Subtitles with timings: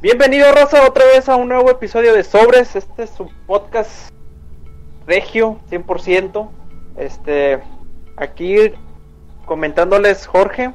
[0.00, 2.76] Bienvenido Rosa otra vez a un nuevo episodio de Sobres.
[2.76, 4.10] Este es su podcast
[5.08, 6.48] regio 100%.
[6.96, 7.58] Este
[8.16, 8.54] aquí
[9.44, 10.70] comentándoles Jorge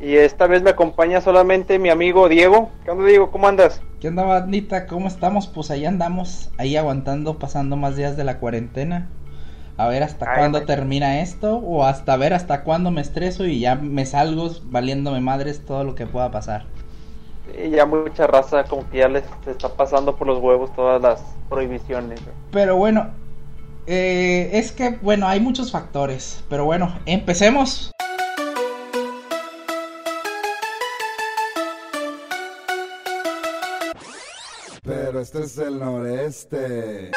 [0.00, 2.70] y esta vez me acompaña solamente mi amigo Diego.
[2.84, 3.32] ¿Qué onda Diego?
[3.32, 3.82] ¿Cómo andas?
[4.00, 4.86] ¿Qué onda bandita?
[4.86, 5.48] ¿Cómo estamos?
[5.48, 9.08] Pues ahí andamos, ahí aguantando, pasando más días de la cuarentena.
[9.76, 13.58] A ver hasta Ay, cuándo termina esto o hasta ver hasta cuándo me estreso y
[13.58, 16.66] ya me salgo valiéndome madres todo lo que pueda pasar.
[17.56, 21.22] Y ya mucha raza como que ya les está pasando por los huevos todas las
[21.48, 22.20] prohibiciones.
[22.50, 23.10] Pero bueno,
[23.86, 26.44] eh, es que bueno, hay muchos factores.
[26.48, 27.90] Pero bueno, empecemos.
[34.82, 37.12] Pero este es el noreste.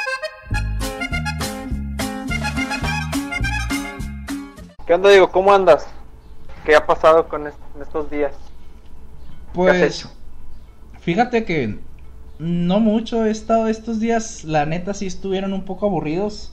[4.86, 5.32] ¿Qué onda Diego?
[5.32, 5.88] ¿Cómo andas?
[6.64, 8.34] ¿Qué ha pasado con est- en estos días?
[9.64, 10.12] ¿Qué has Pues hecho?
[11.02, 11.80] fíjate que
[12.40, 16.52] no mucho he estado estos días, la neta sí estuvieron un poco aburridos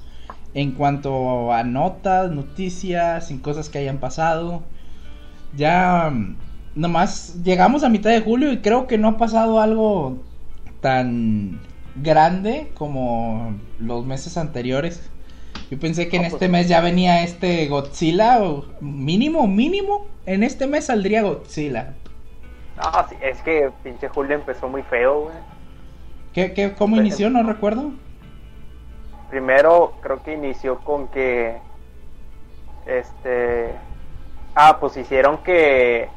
[0.55, 4.63] en cuanto a notas, noticias y cosas que hayan pasado.
[5.57, 6.13] Ya
[6.75, 10.19] nomás llegamos a mitad de julio y creo que no ha pasado algo
[10.81, 11.61] tan
[11.97, 15.11] grande como los meses anteriores.
[15.71, 20.43] Yo pensé que en pues- este mes ya venía este Godzilla, o mínimo, mínimo, en
[20.43, 21.95] este mes saldría Godzilla.
[22.83, 25.35] No, sí, es que pinche Julio empezó muy feo, güey.
[26.33, 27.31] ¿Qué, qué, ¿Cómo inició?
[27.31, 27.93] No recuerdo.
[29.31, 31.59] Primero creo que inició con que
[32.87, 33.71] este
[34.55, 36.09] ah pues hicieron que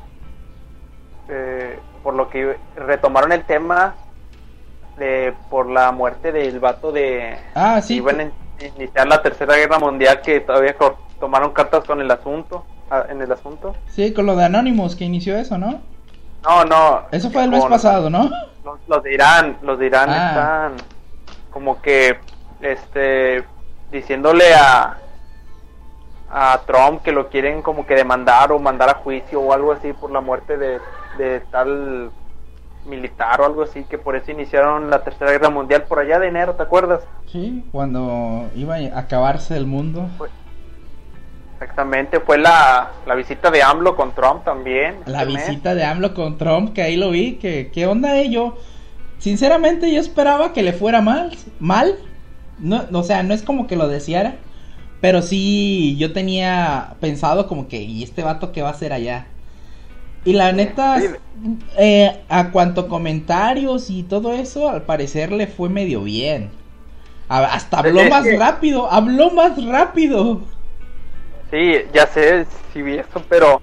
[1.29, 3.95] eh, por lo que retomaron el tema
[4.97, 7.95] de por la muerte del vato de Ah, sí.
[7.97, 10.75] iban a iniciar la tercera guerra mundial que todavía
[11.19, 15.05] tomaron cartas con el asunto ah, en el asunto Sí, con lo de Anonymous que
[15.05, 15.81] inició eso, ¿no?
[16.45, 18.29] No no Eso fue el mes pasado, ¿no?
[18.63, 20.27] los, los de Irán, los de Irán Ah.
[20.29, 20.87] están
[21.51, 22.19] como que
[22.61, 23.43] este
[23.91, 24.97] diciéndole a
[26.31, 29.93] a Trump que lo quieren como que demandar o mandar a juicio o algo así
[29.93, 30.79] por la muerte de,
[31.17, 32.11] de tal
[32.85, 36.27] militar o algo así que por eso iniciaron la tercera guerra mundial por allá de
[36.27, 37.01] enero, ¿te acuerdas?
[37.31, 40.07] Sí, cuando iba a acabarse el mundo.
[41.65, 44.97] Exactamente, fue la, la visita de AMLO con Trump también.
[45.07, 45.47] La este mes.
[45.47, 48.55] visita de AMLO con Trump, que ahí lo vi, que qué onda ello.
[49.17, 51.95] Sinceramente yo esperaba que le fuera mal, mal.
[52.59, 54.35] No, o sea, no es como que lo deseara,
[55.01, 59.25] pero sí yo tenía pensado como que y este vato qué va a hacer allá.
[60.23, 61.07] Y la neta, sí.
[61.79, 66.51] eh, a cuanto comentarios y todo eso, al parecer le fue medio bien.
[67.27, 70.41] A- hasta habló más que- rápido, habló más rápido.
[71.51, 73.61] Sí, ya sé, sí vi eso, pero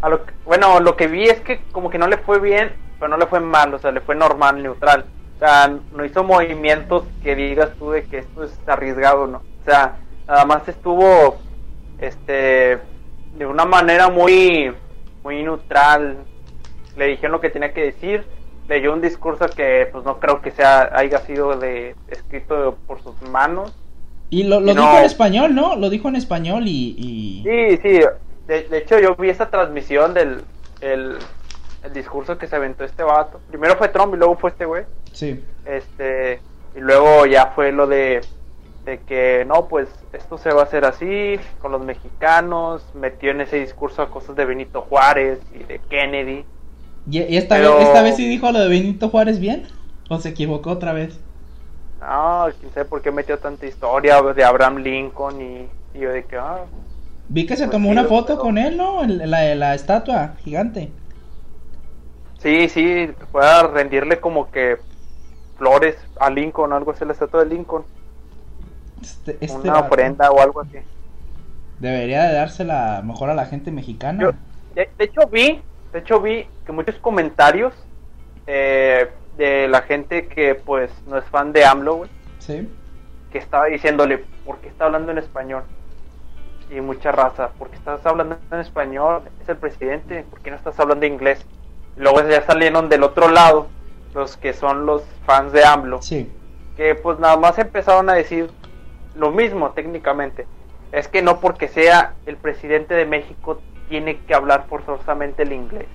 [0.00, 2.72] a lo que- bueno, lo que vi es que como que no le fue bien,
[2.98, 5.06] pero no le fue mal, o sea, le fue normal, neutral.
[5.36, 9.38] O sea, no hizo movimientos que digas tú de que esto es arriesgado, ¿no?
[9.38, 9.96] O sea,
[10.26, 11.38] nada más estuvo,
[11.98, 12.78] este,
[13.36, 14.74] de una manera muy,
[15.22, 16.18] muy neutral.
[16.96, 18.26] Le dijeron lo que tenía que decir,
[18.68, 23.20] leyó un discurso que pues no creo que sea, haya sido de, escrito por sus
[23.22, 23.74] manos.
[24.30, 25.76] Y lo, lo Y no- dijo en español, ¿no?
[25.76, 26.94] Lo dijo en español y...
[26.96, 27.42] y...
[27.44, 28.00] Sí, sí.
[28.46, 30.42] De, de hecho, yo vi esa transmisión del
[30.80, 31.16] el,
[31.84, 33.40] el discurso que se aventó este vato.
[33.48, 34.84] Primero fue Trump y luego fue este güey.
[35.12, 35.42] Sí.
[35.66, 36.40] Este,
[36.76, 38.20] y luego ya fue lo de,
[38.84, 42.82] de que no, pues esto se va a hacer así con los mexicanos.
[42.94, 46.44] Metió en ese discurso a cosas de Benito Juárez y de Kennedy.
[47.10, 49.64] ¿Y, y esta, Pero- vez, esta vez sí dijo lo de Benito Juárez bien?
[50.08, 51.18] ¿O se equivocó otra vez?
[52.00, 56.26] No, quién sabe por qué metió tanta historia de Abraham Lincoln y, y yo de
[56.26, 56.66] que, ah,
[57.28, 59.06] Vi que se Pues tomó sí, una foto con él, ¿no?
[59.06, 60.92] La, la estatua gigante.
[62.38, 64.78] Sí, sí, fue a rendirle como que
[65.56, 67.86] flores a Lincoln, algo así, la estatua de Lincoln,
[69.02, 70.78] Este, este una ofrenda o algo así.
[71.80, 74.22] Debería de dársela mejor a la gente mexicana.
[74.22, 74.32] Yo,
[74.74, 75.62] de, de hecho vi,
[75.92, 77.74] de hecho vi que muchos comentarios
[78.46, 79.08] eh,
[79.40, 82.68] de la gente que pues no es fan de AMLO, güey, Sí.
[83.32, 85.62] que estaba diciéndole, ¿por qué está hablando en español?
[86.70, 89.22] Y mucha raza, ¿por qué estás hablando en español?
[89.40, 91.44] Es el presidente, ¿por qué no estás hablando inglés?
[91.96, 93.68] Luego ya salieron del otro lado
[94.14, 96.02] los que son los fans de AMLO.
[96.02, 96.30] Sí.
[96.76, 98.50] que pues nada más empezaron a decir
[99.14, 100.46] lo mismo técnicamente.
[100.92, 103.60] Es que no porque sea el presidente de México
[103.90, 105.88] tiene que hablar forzosamente el inglés.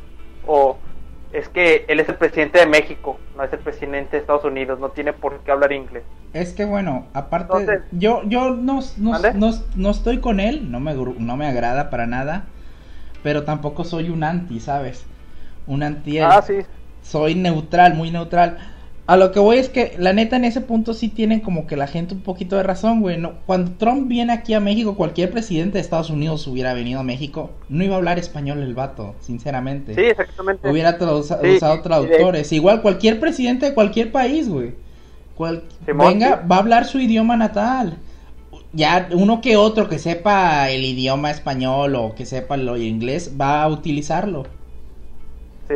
[0.45, 0.77] O
[1.35, 4.79] es que él es el presidente de México, no es el presidente de Estados Unidos,
[4.79, 6.03] no tiene por qué hablar inglés.
[6.33, 10.79] Es que bueno, aparte, Entonces- yo, yo no, no, no, no estoy con él, no
[10.79, 12.45] me, no me agrada para nada,
[13.21, 15.05] pero tampoco soy un anti, ¿sabes?
[15.67, 16.25] Un anti él.
[16.29, 16.59] Ah, sí.
[17.01, 18.57] soy neutral, muy neutral.
[19.07, 21.77] A lo que voy es que la neta en ese punto sí tienen como que
[21.77, 23.19] la gente un poquito de razón, güey.
[23.19, 27.03] No, cuando Trump viene aquí a México, cualquier presidente de Estados Unidos hubiera venido a
[27.03, 29.93] México, no iba a hablar español el vato, sinceramente.
[29.93, 30.67] Sí, exactamente.
[30.67, 32.51] Hubiera usado traductores.
[32.51, 34.73] Igual cualquier presidente de cualquier país, güey.
[35.85, 37.97] venga, va a hablar su idioma natal.
[38.73, 43.61] Ya uno que otro que sepa el idioma español o que sepa el inglés va
[43.61, 44.47] a utilizarlo.
[45.69, 45.75] Sí.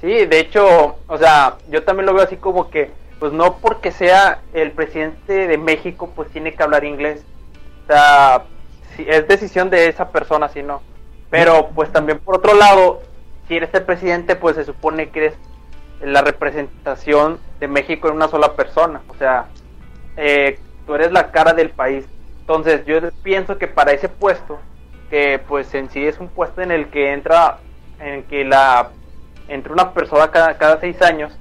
[0.00, 3.90] Sí, de hecho, o sea, yo también lo veo así como que, pues no porque
[3.90, 7.24] sea el presidente de México, pues tiene que hablar inglés.
[7.84, 8.44] O sea,
[8.96, 10.82] si es decisión de esa persona, si no.
[11.30, 13.02] Pero pues también por otro lado,
[13.48, 15.34] si eres el presidente, pues se supone que eres
[16.02, 19.02] la representación de México en una sola persona.
[19.08, 19.46] O sea,
[20.16, 22.06] eh, tú eres la cara del país.
[22.40, 24.58] Entonces yo pienso que para ese puesto,
[25.10, 27.58] que pues en sí es un puesto en el que entra,
[28.00, 28.90] en que la
[29.48, 31.36] entre una persona cada, cada seis años,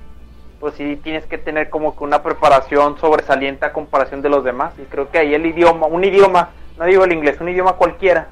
[0.60, 4.74] pues sí tienes que tener como que una preparación sobresaliente a comparación de los demás.
[4.80, 8.30] Y creo que ahí el idioma, un idioma, no digo el inglés, un idioma cualquiera,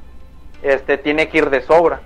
[0.62, 2.01] este tiene que ir de sobra.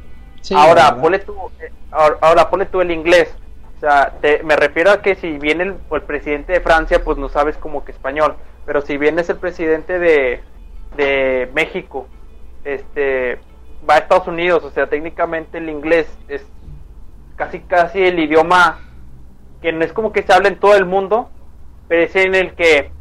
[0.55, 3.33] ahora, ponle tú, eh, ahora, ponle tú el inglés.
[3.77, 4.13] O sea,
[4.43, 7.85] me refiero a que si viene el, el, presidente de Francia, pues no sabes como
[7.85, 8.35] que español.
[8.65, 10.41] Pero si vienes el presidente de,
[10.95, 12.07] de México,
[12.63, 13.37] este
[13.87, 16.43] va a Estados Unidos, o sea, técnicamente el inglés es
[17.35, 18.79] casi casi el idioma
[19.61, 21.29] que no es como que se habla en todo el mundo,
[21.87, 22.91] pero es en el que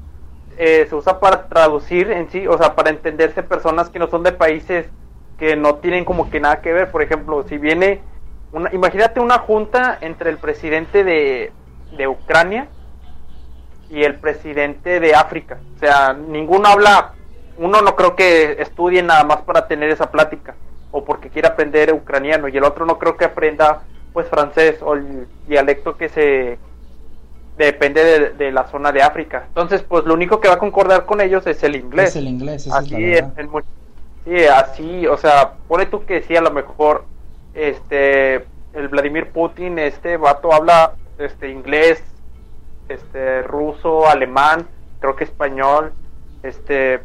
[0.57, 4.23] eh, se usa para traducir en sí, o sea, para entenderse personas que no son
[4.23, 4.87] de países
[5.39, 6.91] que no tienen como que nada que ver.
[6.91, 8.01] Por ejemplo, si viene,
[8.53, 11.53] una, imagínate una junta entre el presidente de,
[11.97, 12.69] de Ucrania
[13.91, 15.59] y el presidente de África.
[15.77, 17.15] O sea, ninguno habla,
[17.59, 20.55] uno no creo que estudie nada más para tener esa plática
[20.93, 23.83] o porque quiera aprender ucraniano y el otro no creo que aprenda
[24.15, 26.59] pues francés o el dialecto que se
[27.59, 29.45] depende de, la zona de África.
[29.49, 32.11] Entonces, pues lo único que va a concordar con ellos es el inglés.
[32.11, 33.25] Es el inglés, así es,
[34.25, 37.05] sí, así, o sea, pone tú que sí, a lo mejor
[37.53, 42.03] este el Vladimir Putin, este vato habla este inglés,
[42.89, 44.67] este ruso, alemán,
[45.01, 45.93] creo que español,
[46.43, 47.03] este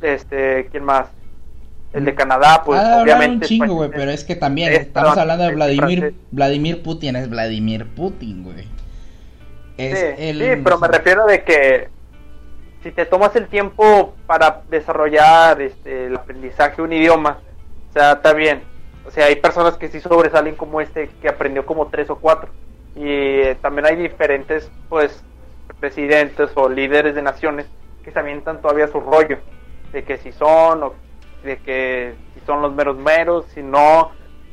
[0.00, 1.08] este, ¿quién más?
[1.92, 3.34] El de Canadá, pues obviamente.
[3.34, 7.86] un chingo, güey, pero es que también estamos hablando de Vladimir, Vladimir Putin, es Vladimir
[7.94, 8.64] Putin, güey.
[9.76, 11.88] sí, pero me refiero de que
[12.82, 17.38] si te tomas el tiempo para desarrollar este, el aprendizaje de un idioma,
[17.90, 18.62] o sea, está bien.
[19.04, 22.50] O sea, hay personas que sí sobresalen como este, que aprendió como tres o cuatro.
[22.94, 25.22] Y eh, también hay diferentes, pues,
[25.80, 27.66] presidentes o líderes de naciones
[28.04, 29.38] que se avientan todavía su rollo
[29.92, 30.94] de que si son o
[31.42, 34.10] de que si son los meros meros, si no.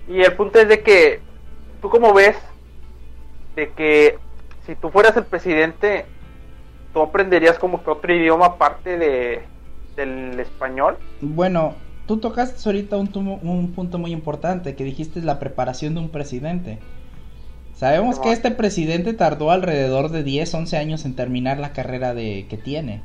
[0.08, 1.22] Y el punto es de que,
[1.82, 2.38] tú como ves,
[3.56, 4.18] de que
[4.66, 6.06] si tú fueras el presidente,
[6.94, 9.44] tú aprenderías como que otro idioma aparte de,
[9.96, 10.98] del español.
[11.22, 11.76] Bueno,
[12.08, 16.80] tú tocaste ahorita un, un punto muy importante, que dijiste la preparación de un presidente.
[17.80, 22.46] Sabemos que este presidente tardó alrededor de 10, 11 años en terminar la carrera de
[22.50, 23.02] que tiene.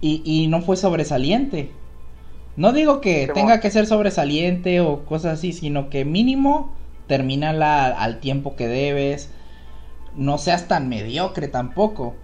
[0.00, 1.72] Y, y no fue sobresaliente.
[2.56, 6.74] No digo que tenga que ser sobresaliente o cosas así, sino que mínimo
[7.06, 9.30] termínala al tiempo que debes.
[10.14, 12.14] No seas tan mediocre tampoco.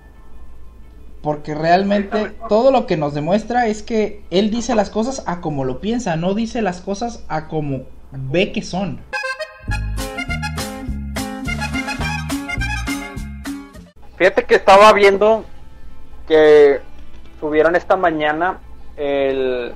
[1.20, 5.64] Porque realmente todo lo que nos demuestra es que él dice las cosas a como
[5.64, 9.00] lo piensa, no dice las cosas a como ve que son.
[14.16, 15.44] Fíjate que estaba viendo
[16.26, 16.80] que
[17.38, 18.58] subieron esta mañana
[18.96, 19.74] el,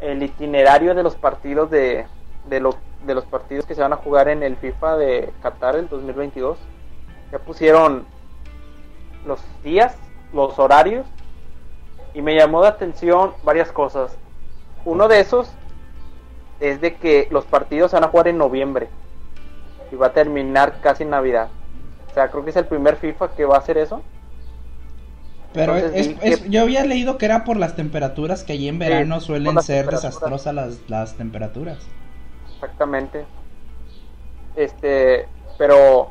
[0.00, 2.06] el itinerario de los partidos de,
[2.48, 2.74] de,
[3.04, 6.58] de los partidos que se van a jugar en el FIFA de Qatar el 2022.
[7.32, 8.06] Ya pusieron
[9.26, 9.96] los días,
[10.32, 11.06] los horarios
[12.14, 14.16] y me llamó la atención varias cosas.
[14.84, 15.50] Uno de esos
[16.60, 18.88] es de que los partidos se van a jugar en noviembre
[19.90, 21.48] y va a terminar casi en Navidad.
[22.10, 24.02] O sea, creo que es el primer FIFA que va a hacer eso.
[25.56, 29.60] Pero es, yo había leído que era por las temperaturas, que allí en verano suelen
[29.62, 31.78] ser desastrosas las, las temperaturas.
[32.54, 33.24] Exactamente.
[34.54, 36.10] Este, pero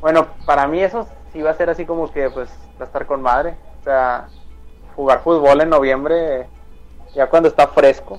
[0.00, 2.48] bueno, para mí eso sí va a ser así como que pues
[2.80, 3.56] va a estar con madre.
[3.82, 4.28] O sea,
[4.96, 6.46] jugar fútbol en noviembre,
[7.14, 8.18] ya cuando está fresco.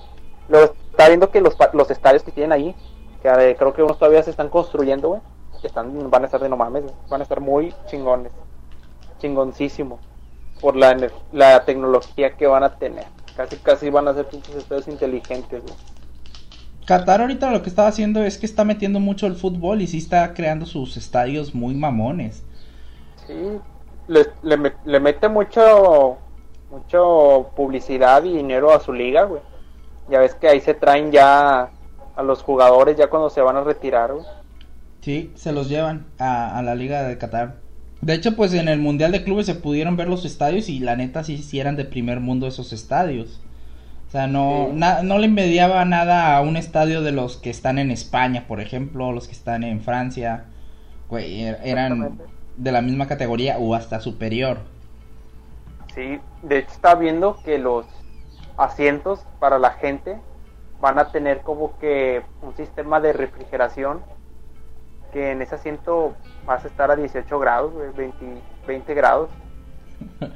[0.49, 2.75] Luego está viendo que los, los estadios que tienen ahí,
[3.23, 5.21] que creo que unos todavía se están construyendo, güey,
[5.63, 8.31] están, van a estar de no mames, van a estar muy chingones,
[9.17, 9.99] chingoncísimo
[10.61, 10.95] por la,
[11.31, 13.05] la tecnología que van a tener.
[13.35, 15.63] Casi, casi van a ser pinches estadios inteligentes,
[16.85, 19.99] Qatar ahorita lo que estaba haciendo es que está metiendo mucho el fútbol y sí
[19.99, 22.43] está creando sus estadios muy mamones.
[23.27, 23.59] Sí,
[24.07, 26.17] le, le, le mete mucho,
[26.71, 29.41] mucho publicidad y dinero a su liga, güey.
[30.09, 31.69] Ya ves que ahí se traen ya
[32.15, 34.25] a los jugadores ya cuando se van a retirar, güey.
[35.01, 37.68] Sí, se los llevan a, a la liga de Qatar.
[38.01, 40.95] De hecho, pues en el Mundial de Clubes se pudieron ver los estadios y la
[40.95, 43.41] neta sí, sí eran de primer mundo esos estadios.
[44.07, 44.75] O sea, no, Sí.
[44.77, 48.61] na- no le envidiaba nada a un estadio de los que están en España, por
[48.61, 50.45] ejemplo, los que están en Francia.
[51.09, 52.17] Güey, er- eran
[52.57, 54.59] de la misma categoría o hasta superior.
[55.93, 57.85] Sí, de hecho está viendo que los
[58.57, 60.17] asientos para la gente
[60.81, 64.01] van a tener como que un sistema de refrigeración
[65.11, 69.29] que en ese asiento vas a estar a 18 grados, güey, 20, 20 grados.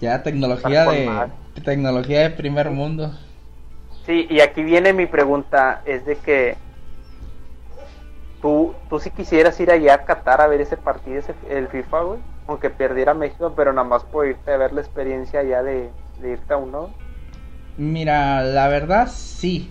[0.00, 1.30] Ya tecnología de
[1.64, 3.12] tecnología de primer mundo.
[4.04, 6.56] Sí, y aquí viene mi pregunta, es de que
[8.40, 12.00] tú, tú si quisieras ir allá a Qatar a ver ese partido, ese, el FIFA,
[12.02, 15.90] güey, aunque perdiera México, pero nada más por irte a ver la experiencia allá de,
[16.20, 16.90] de irte a uno.
[17.76, 19.70] Mira, la verdad sí.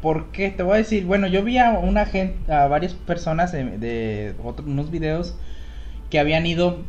[0.00, 3.78] Porque te voy a decir, bueno, yo vi a una gente, a varias personas de,
[3.78, 5.36] de otros unos videos
[6.10, 6.84] que habían ido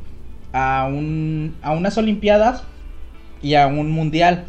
[0.53, 2.63] a un a unas olimpiadas
[3.41, 4.45] y a un mundial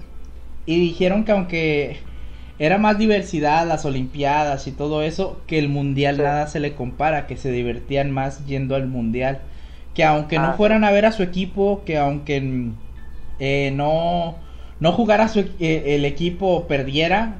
[0.67, 2.00] y dijeron que aunque
[2.59, 6.23] era más diversidad las olimpiadas y todo eso, que el mundial Sí.
[6.23, 9.43] nada se le compara, que se divertían más yendo al mundial,
[9.95, 10.57] que aunque Ah, no sí.
[10.59, 12.73] fueran a ver a su equipo, que aunque
[13.38, 14.37] eh, no
[14.81, 17.38] no jugara su, eh, el equipo perdiera,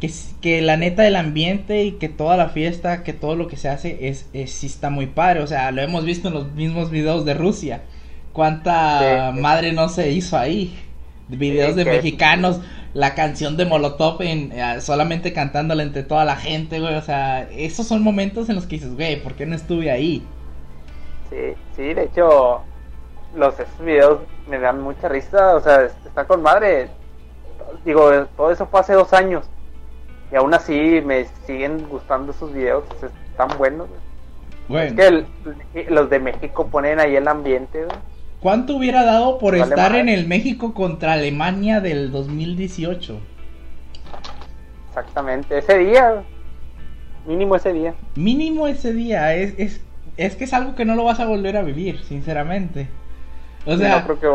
[0.00, 3.56] que, que la neta del ambiente y que toda la fiesta, que todo lo que
[3.56, 6.52] se hace es, es sí está muy padre, o sea, lo hemos visto en los
[6.52, 7.84] mismos videos de Rusia.
[8.32, 10.78] Cuánta Sí, madre no se hizo ahí.
[11.28, 12.60] Videos Sí, de mexicanos,
[12.94, 17.42] la canción de Molotov en, eh, solamente cantándola entre toda la gente, güey, o sea,
[17.50, 20.32] esos son momentos en los que dices, güey, ¿por qué no estuve ahí?
[21.30, 22.68] Sí, sí, de hecho,
[23.30, 26.98] los videos me dan mucha risa, o sea, está con madre.
[27.84, 29.50] Digo, todo eso fue hace dos años.
[30.32, 33.88] Y aún así me siguen gustando esos videos, sea, están buenos.
[33.88, 34.86] güey.
[34.88, 34.96] Es Bueno,
[35.74, 37.96] que el- los de México ponen ahí el ambiente, güey.
[38.40, 43.18] ¿cuánto hubiera dado por estar en el México contra Alemania del 2018?
[44.90, 46.22] Exactamente, ese día,
[47.26, 47.94] mínimo ese día.
[48.16, 49.80] Mínimo ese día, es, es,
[50.16, 52.88] es que es algo que no lo vas a volver a vivir, sinceramente.
[53.66, 54.26] O sea, no creo que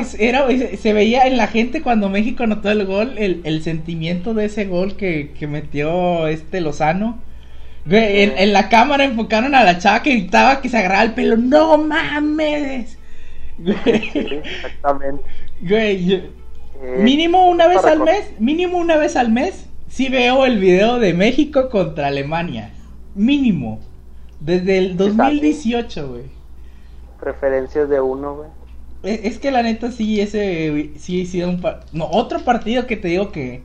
[0.00, 4.32] es- era, se veía en la gente cuando México anotó el gol, el, el sentimiento
[4.34, 7.18] de ese gol que, que metió este Lozano.
[7.84, 11.12] Güey, en, en la cámara enfocaron a la chava que gritaba que se agarraba el
[11.14, 11.36] pelo.
[11.36, 12.96] ¡No mames!
[13.58, 13.76] Güey,
[14.12, 15.22] Sí, exactamente.
[15.60, 16.16] güey, yo-
[16.84, 20.98] Eh, mínimo una vez al mes, mínimo una vez al mes, sí veo el video
[20.98, 22.70] de México contra Alemania.
[23.14, 23.78] Mínimo.
[24.40, 26.22] Desde el 2018, güey.
[27.22, 28.50] Preferencias de uno, güey.
[29.02, 32.86] Es, es que la neta sí, ese sí ha sido un par- No, otro partido
[32.86, 33.62] que te digo que,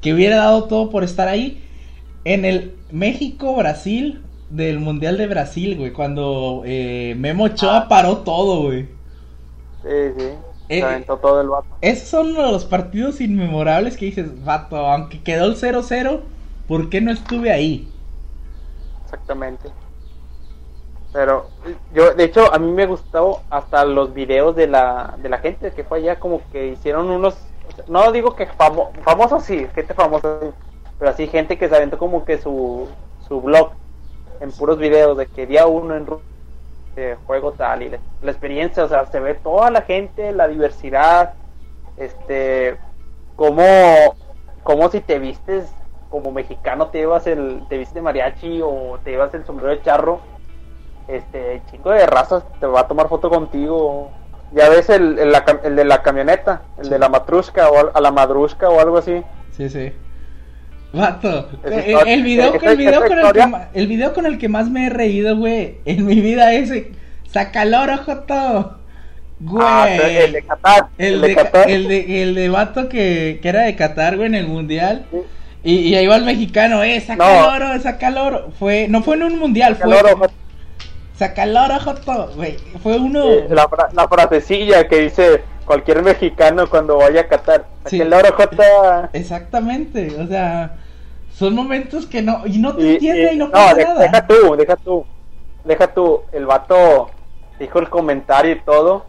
[0.00, 1.62] que hubiera dado todo por estar ahí.
[2.24, 5.92] En el México-Brasil del Mundial de Brasil, güey.
[5.92, 7.88] Cuando eh, Memo Ochoa Ah.
[7.88, 8.88] paró todo, güey.
[9.82, 10.28] Sí, sí.
[10.68, 11.66] Eh, aventó todo el vato.
[11.80, 16.20] Esos son uno de los partidos inmemorables que dices, vato, aunque quedó el 0-0,
[16.68, 17.88] ¿por qué no estuve ahí?
[19.04, 19.68] Exactamente.
[21.12, 21.46] Pero
[21.92, 25.72] yo, de hecho, a mí me gustó hasta los videos de la, de la gente
[25.72, 27.36] que fue allá, como que hicieron unos,
[27.88, 30.38] no digo que famo, famosos sí, gente famosa,
[30.98, 32.88] pero así gente que se aventó como que su,
[33.26, 33.72] su blog
[34.40, 36.06] en puros videos de que día uno en
[36.94, 40.48] de juego tal y la, la experiencia, o sea, se ve toda la gente, la
[40.48, 41.34] diversidad,
[41.96, 42.76] este,
[43.36, 43.64] como,
[44.62, 45.72] como si te vistes
[46.10, 49.82] como mexicano te llevas el, te vistes de mariachi o te llevas el sombrero de
[49.82, 50.20] charro,
[51.16, 54.10] este, chico de razas te va a tomar foto contigo.
[54.52, 57.90] Ya ves el, el, la cam- el de la camioneta, el de la matrushka o
[57.96, 59.22] a la madrushka o algo así.
[59.56, 59.92] Sí, sí.
[60.92, 64.48] Vato, el, video, el, video con el, que, historia- ma- el video con el que
[64.48, 66.72] más me he reído, güey, en mi vida es
[67.30, 68.76] Sacaloro, Joto.
[69.38, 69.64] Güey.
[69.64, 70.86] Ah, el de Qatar.
[70.98, 74.34] El de, Ca- el de, el de vato que, que era de Qatar, güey, en
[74.34, 75.06] el mundial.
[75.12, 75.18] Sí.
[75.62, 77.54] Y, y ahí va el mexicano, eh, saca No.
[77.54, 78.50] el oro, saca el oro.
[78.58, 79.94] Fue, no fue en un mundial, fue.
[79.94, 80.26] Ojo.
[81.20, 82.56] Saca el oro, Joto, güey.
[82.82, 83.22] Fue uno.
[83.22, 87.66] Sí, la, la frasecilla que dice cualquier mexicano cuando vaya a Qatar.
[87.84, 87.98] Sí.
[87.98, 89.10] Que el oro Jota.
[89.12, 90.78] Exactamente, o sea,
[91.34, 92.46] son momentos que no.
[92.46, 94.00] Y no te Y- entiende y, y- no no, pasa de- nada.
[94.00, 95.04] deja tú, deja tú.
[95.64, 96.22] Deja tú.
[96.32, 97.10] El vato
[97.58, 99.04] dijo el comentario y todo.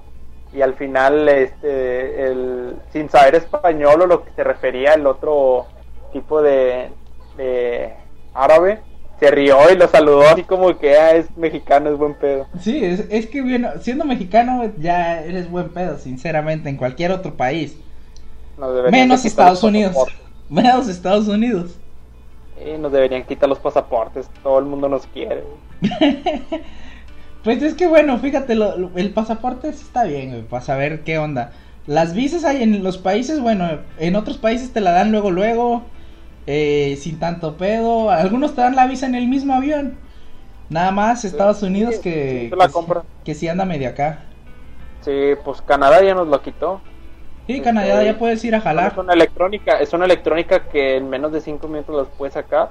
[0.53, 5.65] Y al final, este, el, sin saber español o lo que se refería el otro
[6.11, 6.89] tipo de,
[8.33, 8.81] árabe,
[9.21, 12.47] se rió y lo saludó así como que ah, es mexicano, es buen pedo.
[12.59, 17.35] Sí, es, es que bueno, siendo mexicano ya eres buen pedo, sinceramente, en cualquier otro
[17.35, 17.77] país.
[18.91, 19.95] Menos Estados Unidos.
[20.49, 21.77] Menos Estados Unidos.
[22.79, 25.43] Nos deberían quitar los pasaportes, todo el mundo nos quiere.
[27.43, 31.17] Pues es que bueno, fíjate, lo- lo- el pasaporte está bien, güey, para saber qué
[31.17, 31.51] onda.
[31.87, 35.81] Las visas hay en los países, bueno, en otros países te la dan luego, luego,
[36.47, 38.09] eh, sin tanto pedo.
[38.09, 39.97] Algunos te dan la visa en el mismo avión.
[40.69, 42.69] Nada más Estados Unidos sí, que, sí, la
[43.23, 44.19] que, sí anda medio acá.
[45.01, 46.81] Sí, pues Canadá ya nos lo quitó.
[47.47, 47.59] Sí.
[47.61, 48.97] Canadá ya puedes ir a Es jalar.
[48.97, 52.69] una electrónica, es una electrónica que en menos de 5 minutos las puedes sacar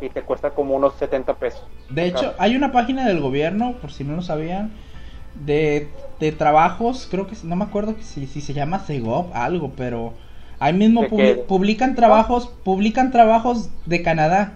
[0.00, 1.64] y te cuesta como unos 70 pesos.
[1.88, 4.72] De hecho, hay una página del gobierno, por si no lo sabían,
[5.34, 10.14] de, de trabajos, creo que no me acuerdo si, si se llama Segov, algo, pero
[10.64, 11.44] ahí mismo ¿De publi- qué?
[11.46, 14.54] publican trabajos, publican trabajos de Canadá.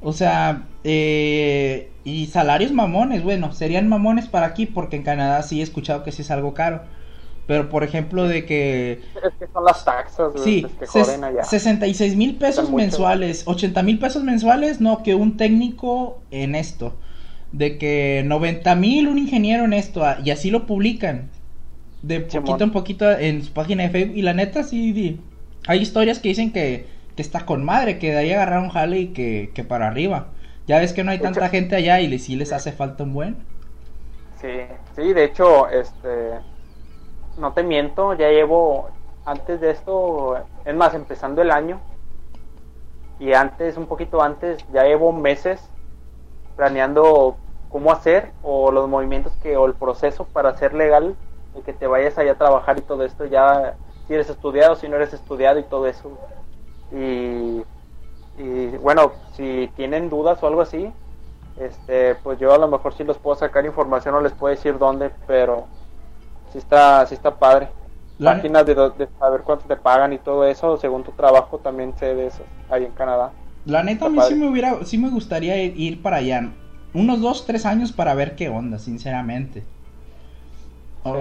[0.00, 5.60] O sea, eh, y salarios mamones, bueno, serían mamones para aquí porque en Canadá sí
[5.60, 6.82] he escuchado que sí es algo caro.
[7.46, 11.44] Pero por ejemplo de que Es que son las taxas güey, Sí, que joden allá.
[11.44, 16.96] 66 mil pesos mensuales, 80 mil pesos mensuales, no, que un técnico en esto.
[17.52, 21.30] De que 90 mil un ingeniero en esto, ah, y así lo publican.
[22.02, 24.16] De poquito en poquito en su página de Facebook.
[24.16, 25.20] Y la neta, sí, di-
[25.66, 28.98] hay historias que dicen que, que está con madre, que de ahí agarrar un jale
[29.00, 30.32] y que, que para arriba.
[30.66, 33.04] Ya ves que no hay tanta hecho- gente allá y le, sí les hace falta
[33.04, 33.36] un buen.
[34.40, 34.48] Sí,
[34.94, 36.40] sí, de hecho, este,
[37.38, 38.90] no te miento, ya llevo,
[39.24, 41.80] antes de esto, es más, empezando el año,
[43.18, 45.70] y antes, un poquito antes, ya llevo meses
[46.56, 47.38] planeando
[47.70, 51.16] cómo hacer, o los movimientos que, o el proceso para hacer legal,
[51.54, 54.88] el que te vayas allá a trabajar y todo esto, ya, si eres estudiado, si
[54.88, 56.18] no eres estudiado y todo eso.
[56.92, 57.62] Y,
[58.38, 60.92] y bueno, si tienen dudas o algo así,
[61.56, 64.78] este, pues yo a lo mejor sí los puedo sacar información, no les puedo decir
[64.78, 65.66] dónde, pero
[66.52, 67.68] sí está, sí está padre.
[68.18, 71.94] La- Páginas de, de saber cuánto te pagan y todo eso, según tu trabajo, también
[71.98, 73.32] sé de eso, ahí en Canadá.
[73.64, 76.48] La neta, a mí sí me hubiera, sí me gustaría ir, ir para allá.
[76.94, 79.64] Unos dos, tres años para ver qué onda, sinceramente.
[81.04, 81.20] O, Sí.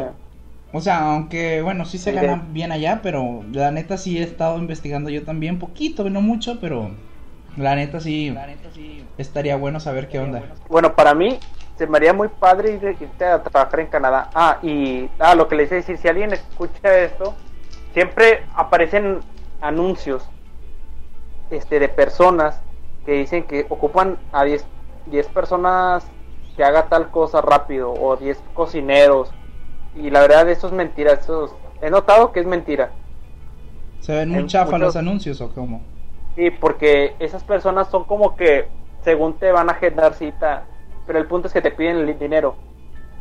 [0.76, 4.58] O sea, aunque, bueno, sí se gana bien allá, pero la neta sí he estado
[4.58, 6.92] investigando yo también, poquito, no mucho, pero
[7.56, 8.36] la neta sí,
[9.18, 10.44] estaría bueno saber qué onda.
[10.68, 11.40] Bueno, para mí
[11.78, 14.30] se me haría muy padre ir- irte a trabajar en Canadá.
[14.36, 17.34] Ah, y ah, lo que les iba a decir, si alguien escucha esto,
[17.94, 19.22] siempre aparecen
[19.62, 20.28] anuncios
[21.52, 22.60] este, de personas
[23.06, 24.66] que dicen que ocupan a 10,
[25.06, 26.06] 10 personas
[26.58, 29.32] que haga tal cosa rápido o 10 cocineros.
[29.96, 32.92] Y la verdad eso es mentira, eso es- he notado que es mentira.
[34.02, 35.82] ¿Se ven muy chafa muchos- los anuncios o cómo?
[36.36, 38.68] Sí, porque esas personas son como que
[39.04, 40.66] según te van a agendar cita,
[41.08, 42.56] pero el punto es que te piden el dinero.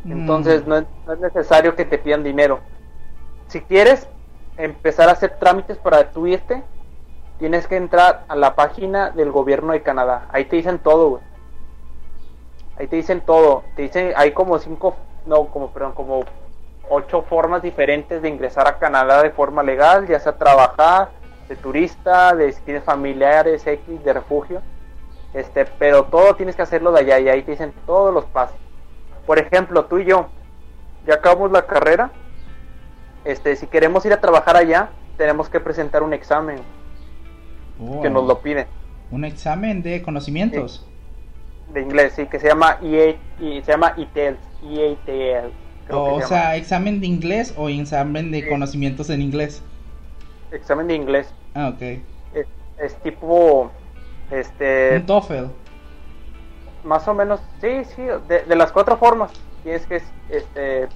[0.05, 0.69] Entonces Mm.
[0.69, 2.59] no, es, no es necesario que te pidan dinero.
[3.47, 4.07] Si quieres
[4.57, 6.63] empezar a hacer trámites para tu irte,
[7.39, 10.27] tienes que entrar a la página del gobierno de Canadá.
[10.31, 11.21] Ahí te dicen todo, güey.
[12.77, 13.63] Ahí te dicen todo.
[13.75, 16.23] Te dicen, hay como cinco, no, como, perdón, como
[16.89, 21.09] ocho formas diferentes de ingresar a Canadá de forma legal, ya sea trabajar,
[21.47, 24.61] de turista, de si tienes familiares, X, de refugio.
[25.33, 28.55] Este, pero todo tienes que hacerlo de allá y ahí te dicen todos los pasos.
[29.25, 30.27] Por ejemplo, tú y yo,
[31.05, 32.11] ya acabamos la carrera.
[33.25, 36.59] Este, si queremos ir a trabajar allá, tenemos que presentar un examen
[37.79, 38.67] Oh, que nos lo piden
[39.11, 40.87] Un examen de conocimientos.
[41.73, 45.51] de inglés, sí, que se llama EA, y se llama EATL.
[45.89, 46.55] O, se sea, llama.
[46.55, 48.49] examen de inglés o examen de Sí.
[48.49, 49.61] conocimientos en inglés.
[50.51, 51.27] examen de inglés.
[51.53, 51.81] Ah, ok.
[52.33, 52.47] Es,
[52.79, 53.71] es tipo,
[54.31, 55.45] este, Un TOEFL.
[56.83, 59.31] más o menos, sí, sí, de, de las cuatro formas.
[59.63, 60.87] Tienes que este,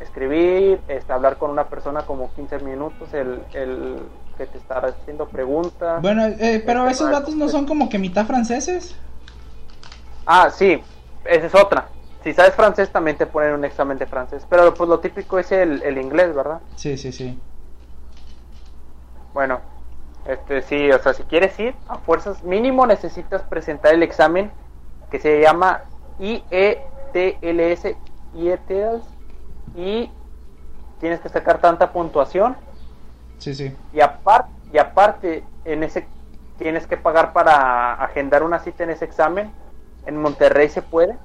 [0.00, 3.96] escribir, este, hablar con una persona como 15 minutos, el, el
[4.36, 6.00] que te estará haciendo preguntas.
[6.02, 8.96] Bueno, eh, pero Este, esos para- datos no son como que mitad franceses.
[10.26, 10.80] Ah, sí,
[11.24, 11.88] esa es otra.
[12.24, 15.52] Si sabes francés también te ponen un examen de francés, pero pues lo típico es
[15.52, 16.60] el, el inglés, ¿verdad?
[16.76, 17.38] Sí, sí, sí.
[19.32, 19.60] Bueno,
[20.26, 24.50] este sí, o sea, si quieres ir a fuerzas mínimo necesitas presentar el examen
[25.10, 25.82] que se llama
[26.18, 27.96] IETLS,
[28.34, 29.02] IETLS
[29.76, 30.10] y
[31.00, 32.56] tienes que sacar tanta puntuación
[33.38, 33.74] Sí, sí.
[33.92, 36.06] y aparte y aparte en ese
[36.58, 39.52] tienes que pagar para agendar una cita en ese examen.
[40.06, 41.16] En Monterrey se puede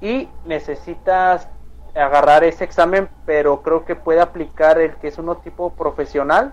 [0.00, 1.48] y necesitas
[1.94, 6.52] agarrar ese examen, pero creo que puede aplicar el que es uno tipo profesional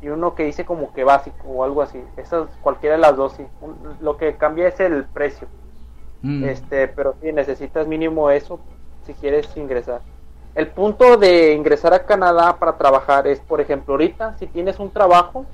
[0.00, 2.02] y uno que dice como que básico o algo así.
[2.16, 3.44] Esas, cualquiera de las dos, sí.
[4.00, 5.48] lo que cambia es el precio.
[6.22, 6.44] Mm.
[6.44, 8.60] Este, pero sí, necesitas mínimo eso
[9.04, 10.00] si quieres ingresar.
[10.54, 14.90] El punto de ingresar a Canadá para trabajar es, por ejemplo, ahorita, si tienes un
[14.90, 15.44] trabajo,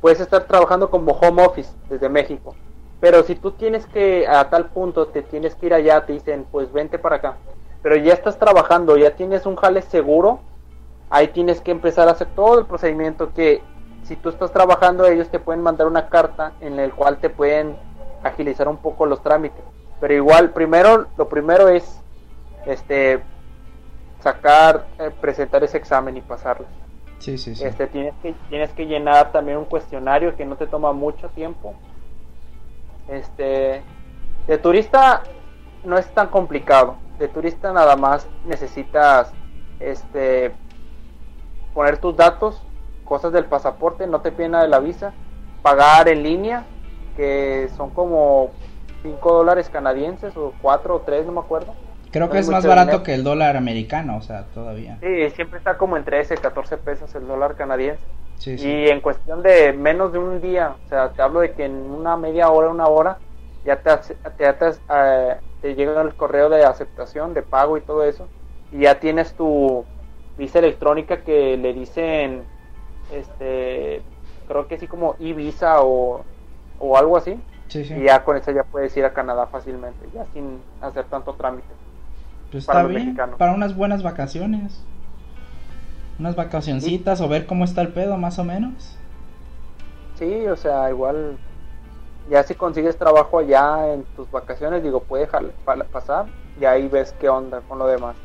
[0.00, 2.54] puedes estar trabajando como home office desde México.
[3.04, 6.46] Pero si tú tienes que, a tal punto, te tienes que ir allá, te dicen,
[6.50, 7.36] pues vente para acá.
[7.82, 10.40] Pero ya estás trabajando, ya tienes un jale seguro,
[11.10, 13.60] ahí tienes que empezar a hacer todo el procedimiento que
[14.04, 17.76] si tú estás trabajando ellos te pueden mandar una carta en la cual te pueden
[18.22, 19.62] agilizar un poco los trámites
[20.00, 22.00] pero igual primero lo primero es
[22.64, 23.22] este
[24.20, 26.66] sacar eh, presentar ese examen y pasarlo
[27.18, 27.64] sí, sí, sí.
[27.64, 31.74] este tienes que tienes que llenar también un cuestionario que no te toma mucho tiempo
[33.08, 33.82] este
[34.46, 35.22] de turista
[35.84, 39.32] no es tan complicado de turista nada más necesitas
[39.80, 40.52] este
[41.72, 42.62] poner tus datos,
[43.04, 45.12] cosas del pasaporte, no te piden nada de la visa,
[45.62, 46.64] pagar en línea,
[47.16, 48.50] que son como
[49.02, 51.74] 5 dólares canadienses o 4 o 3, no me acuerdo.
[52.12, 54.98] Creo que es más barato que el dólar americano, o sea, todavía.
[55.00, 58.02] Sí, siempre está como en 13, 14 pesos el dólar canadiense.
[58.46, 61.72] Y en cuestión de menos de un día, o sea, te hablo de que en
[61.72, 63.18] una media hora, una hora,
[63.64, 68.04] ya te, te, te, eh, te llega el correo de aceptación, de pago y todo
[68.04, 68.28] eso,
[68.70, 69.84] y ya tienes tu,
[70.36, 72.42] visa electrónica que le dicen,
[73.12, 74.02] este,
[74.48, 76.24] creo que sí como e-visa o,
[76.78, 77.40] o algo así.
[77.74, 81.66] Y ya con eso ya puedes ir a Canadá fácilmente, ya sin hacer tanto trámite.
[82.50, 84.84] Pues está bien, para unas buenas vacaciones.
[86.18, 88.96] Unas vacacioncitas o ver cómo está el pedo más o menos.
[90.18, 91.36] Sí, o sea, igual
[92.30, 95.28] ya si consigues trabajo allá en tus vacaciones, digo, puede
[95.92, 96.26] pasar
[96.60, 98.16] y ahí ves qué onda con lo demás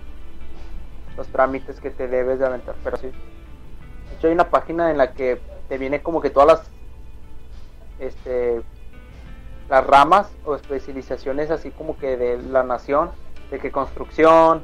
[1.17, 2.75] los trámites que te debes de aventar.
[2.83, 6.47] Pero sí, de hecho hay una página en la que te viene como que todas
[6.47, 6.71] las
[7.99, 8.61] este
[9.69, 13.11] las ramas o especializaciones así como que de la nación,
[13.51, 14.63] de que construcción,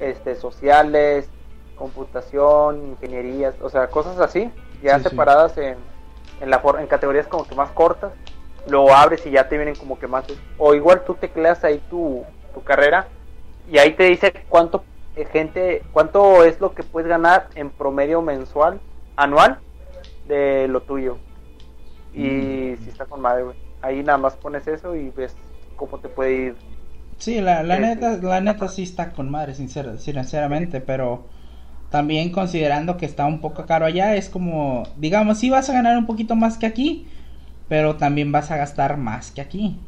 [0.00, 1.28] este sociales,
[1.76, 4.50] computación, ingenierías, o sea, cosas así,
[4.82, 5.76] ya separadas en
[6.42, 8.12] en la en categorías como que más cortas,
[8.68, 10.24] lo abres y ya te vienen como que más
[10.58, 13.06] o igual tú tecleas ahí tu, tu carrera
[13.70, 18.22] y ahí te dice cuánto eh, gente, ¿cuánto es lo que puedes ganar en promedio
[18.22, 18.80] mensual,
[19.16, 19.58] anual,
[20.26, 21.18] de lo tuyo?
[22.12, 22.84] Y mm.
[22.84, 23.56] si está con madre, güey.
[23.82, 25.34] Ahí nada más pones eso y ves
[25.76, 26.56] cómo te puede ir.
[27.18, 31.26] Sí, la, la neta, la neta sí está con madre, sinceramente, pero
[31.92, 35.96] también considerando que está un poco caro allá, es como, digamos, sí vas a ganar
[35.96, 37.06] un poquito más que aquí,
[37.68, 39.78] pero también vas a gastar más que aquí.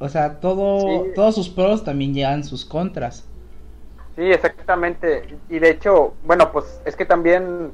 [0.00, 3.28] O sea, todo, todos sus pros también llevan sus contras.
[4.16, 5.36] Sí, exactamente.
[5.48, 7.72] Y de hecho, bueno, pues es que también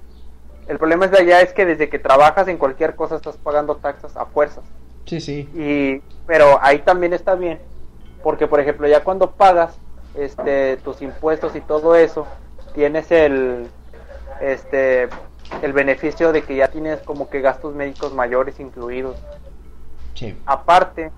[0.67, 3.77] el problema es de allá es que desde que trabajas en cualquier cosa estás pagando
[3.77, 4.65] taxas a fuerzas.
[5.07, 5.49] Sí, sí.
[5.55, 7.61] Y pero ahí también está bien,
[8.25, 9.79] porque por ejemplo, ya cuando pagas
[10.14, 12.27] este tus impuestos y todo eso,
[12.75, 13.68] tienes el
[14.40, 15.09] este
[15.62, 19.16] el beneficio de que ya tienes como que gastos médicos mayores incluidos.
[20.14, 20.37] Sí.
[20.46, 21.11] Aparte,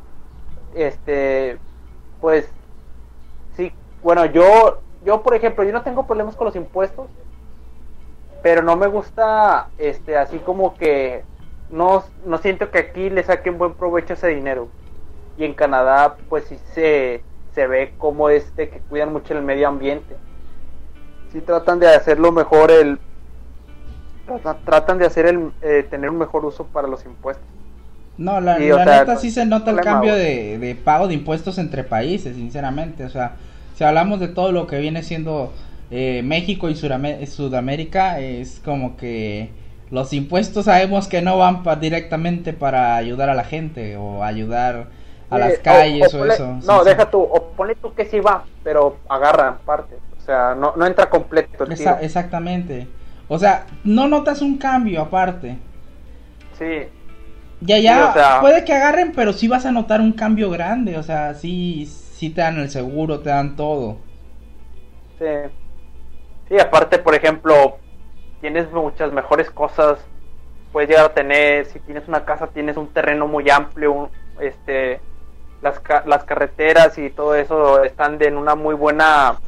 [0.75, 1.59] este
[2.21, 2.49] pues
[3.57, 7.09] sí, bueno, yo yo, por ejemplo, yo no tengo problemas con los impuestos,
[8.43, 11.25] pero no me gusta, este, así como que
[11.71, 14.69] no, no siento que aquí le saquen buen provecho ese dinero.
[15.37, 17.25] Y en Canadá, pues sí se,
[17.55, 20.17] se ve como este que cuidan mucho el medio ambiente.
[21.33, 22.99] Sí tratan de hacerlo mejor, el
[24.65, 27.47] tratan, de hacer el eh, tener un mejor uso para los impuestos.
[28.19, 32.37] No, la, neta sí se nota el cambio de, de pago de impuestos entre países,
[32.37, 33.05] sinceramente.
[33.05, 33.37] O sea,
[33.75, 35.53] si hablamos de todo lo que viene siendo
[35.91, 39.51] eh, México y Sudamérica, es como que
[39.91, 44.87] los impuestos sabemos que no van directamente para ayudar a la gente o ayudar
[45.33, 46.59] a las calles o, eso.
[46.65, 50.75] No, deja tú, o ponle tú que sí va, pero agarran parte, o sea, no,
[50.77, 51.65] no entra completo.
[52.01, 52.89] exactamente.
[53.29, 55.59] O sea, no notas un cambio aparte.
[56.59, 56.89] Sí.
[57.61, 61.35] Ya, ya, puede que agarren, pero sí vas a notar un cambio grande, o sea,
[61.35, 63.99] sí, sí te dan el seguro, te dan todo.
[65.19, 65.27] Sí.
[66.49, 67.79] Sí, aparte, por ejemplo,
[68.41, 69.99] tienes muchas mejores cosas.
[70.73, 75.01] Puedes llegar a tener, si tienes una casa, tienes un terreno muy amplio, este,
[75.63, 79.39] las, las carreteras y todo eso están de en una muy buena,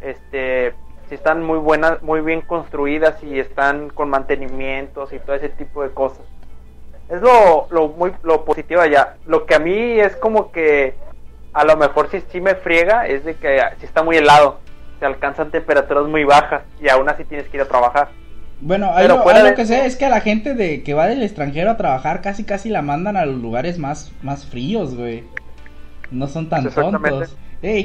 [0.00, 0.74] este,
[1.08, 5.82] si están muy buenas, muy bien construidas y están con mantenimientos y todo ese tipo
[5.82, 6.26] de cosas.
[7.08, 9.16] Es lo, lo muy lo positivo allá.
[9.26, 10.94] Lo que a mí es como que
[11.52, 14.58] a lo mejor si, si me friega es de que si está muy helado,
[14.98, 18.08] se alcanzan temperaturas muy bajas y aún así tienes que ir a trabajar.
[18.60, 21.06] Bueno, Pero lo, ahí lo que sé es que a la gente de que va
[21.06, 25.24] del extranjero a trabajar casi casi la mandan a los lugares más, más fríos, güey.
[26.10, 27.36] No son tan tontos.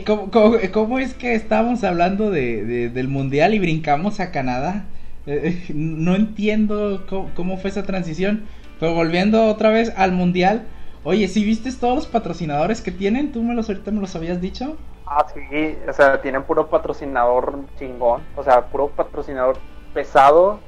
[0.06, 4.86] ¿cómo, cómo, cómo es que estábamos hablando de, de- del mundial y brincamos a Canadá?
[5.28, 8.44] Eh, eh, no entiendo cómo, cómo fue esa transición.
[8.80, 10.64] Pero volviendo otra vez al mundial.
[11.04, 13.32] Oye, ¿sí viste todos los patrocinadores que tienen?
[13.32, 14.76] ¿Tú me los ahorita me los habías dicho?
[15.06, 18.22] Ah, sí, o sea, tienen puro patrocinador chingón.
[18.36, 19.58] O sea, puro patrocinador
[19.94, 20.60] pesado,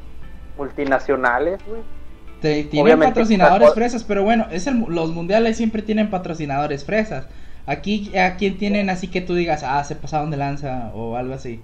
[0.57, 1.81] multinacionales, güey.
[2.41, 7.27] Te- tienen Obviamente, patrocinadores fresas, pero bueno, es el- los mundiales siempre tienen patrocinadores fresas.
[7.67, 11.33] Aquí, ¿a quién tienen así que tú digas, ah, se pasaron de lanza o algo
[11.33, 11.61] así?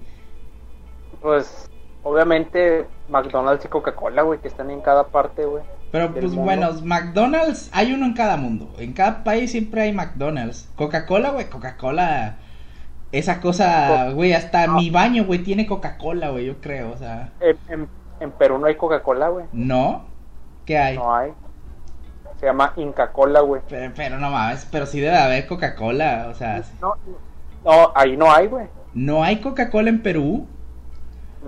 [1.21, 1.65] Pues,
[2.03, 5.63] obviamente, McDonald's y Coca-Cola, güey, que están en cada parte, güey.
[5.91, 6.41] Pero pues mundo.
[6.41, 8.73] bueno, McDonald's hay uno en cada mundo.
[8.79, 10.69] En cada país siempre hay McDonald's.
[10.75, 12.37] Coca-Cola, güey, Coca-Cola.
[13.11, 14.73] Esa cosa, Co- güey, hasta No.
[14.73, 17.29] mi baño, güey, tiene Coca-Cola, güey, yo creo, o sea.
[17.39, 17.89] En, en-
[18.19, 19.45] en Perú no hay Coca-Cola, güey.
[19.53, 20.05] ¿No?
[20.65, 20.97] ¿Qué hay?
[20.97, 21.31] No hay.
[22.43, 23.61] Se llama Inca Cola, güey.
[23.69, 26.61] Pero, pero no mames, pero sí debe haber Coca-Cola, o sea.
[26.81, 26.93] No,
[27.63, 28.67] no, ahí no hay, güey.
[28.93, 30.45] ¿No hay Coca-Cola en Perú?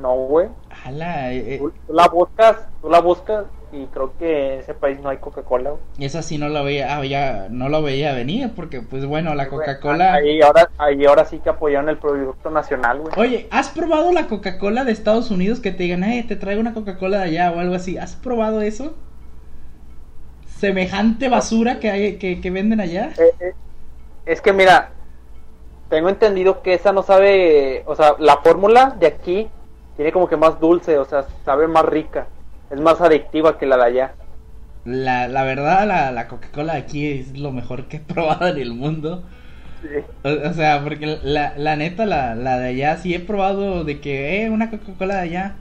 [0.01, 0.47] No, güey.
[0.85, 4.73] Ala, eh, eh, Tú, tú la buscas, tú la buscas y creo que en ese
[4.73, 5.73] país no hay Coca-Cola.
[5.99, 9.49] Esa sí no la veía, ah, ya no lo veía venir porque pues bueno, la
[9.49, 10.13] Coca-Cola...
[10.13, 13.13] Ahí ahora, ahí ahora sí que apoyaron el producto nacional, güey.
[13.17, 16.73] Oye, ¿has probado la Coca-Cola de Estados Unidos que te digan, hey, te traigo una
[16.73, 17.97] Coca-Cola de allá o algo así?
[17.97, 18.95] ¿Has probado eso?
[20.57, 23.11] Semejante basura que hay, que, que venden allá.
[23.17, 23.53] Eh, eh,
[24.25, 24.91] es que mira,
[25.89, 29.49] tengo entendido que esa no sabe, o sea, la fórmula de aquí
[29.95, 32.27] tiene como que más dulce, o sea, sabe más rica,
[32.69, 34.13] es más adictiva que la de allá.
[34.85, 38.57] La, la verdad, la, la Coca-Cola de aquí es lo mejor que he probado en
[38.57, 39.23] el mundo.
[40.23, 43.99] O, o sea, porque la, la neta, la, la de allá, sí he probado de
[43.99, 45.55] que, eh, una Coca-Cola de allá.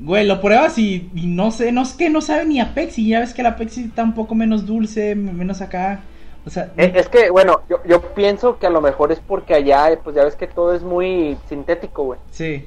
[0.00, 3.06] Güey, lo pruebas y, y no sé, no es que no sabe ni a Pepsi.
[3.08, 6.00] Ya ves que la Pepsi está un poco menos dulce, menos acá.
[6.46, 9.52] O sea, Eh, Es que, bueno, yo, yo pienso que a lo mejor es porque
[9.54, 12.20] allá, eh, pues ya ves que todo es muy sintético, güey.
[12.30, 12.66] sí.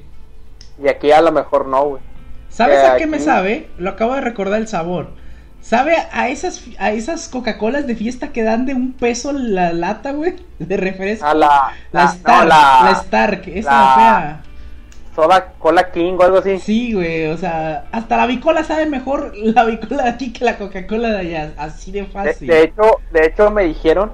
[0.82, 2.02] Y aquí a lo mejor no, güey.
[2.48, 3.68] ¿Sabes Eh, a qué me sabe?
[3.78, 5.10] Lo acabo de recordar el sabor.
[5.60, 10.10] ¿Sabe a esas, a esas Coca-Colas de fiesta que dan de un peso la lata,
[10.12, 10.34] güey?
[10.58, 11.24] De refresco.
[11.26, 11.46] A la,
[11.92, 14.42] la, la, Stark, no, la, la Stark, esa la- fea.
[15.14, 16.58] Soda cola king o algo así.
[16.58, 20.58] Sí, güey, o sea, hasta la bicola sabe mejor la bicola de aquí que la
[20.58, 22.48] Coca-Cola de allá, así de fácil.
[22.48, 24.12] de hecho, de hecho me dijeron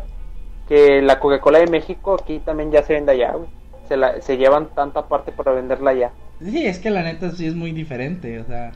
[0.69, 3.49] que la Coca-Cola de México aquí también ya se vende allá, güey.
[3.89, 6.13] Se, la, se llevan tanta parte para venderla allá.
[6.41, 8.71] Sí, es que la neta sí es muy diferente, o sea.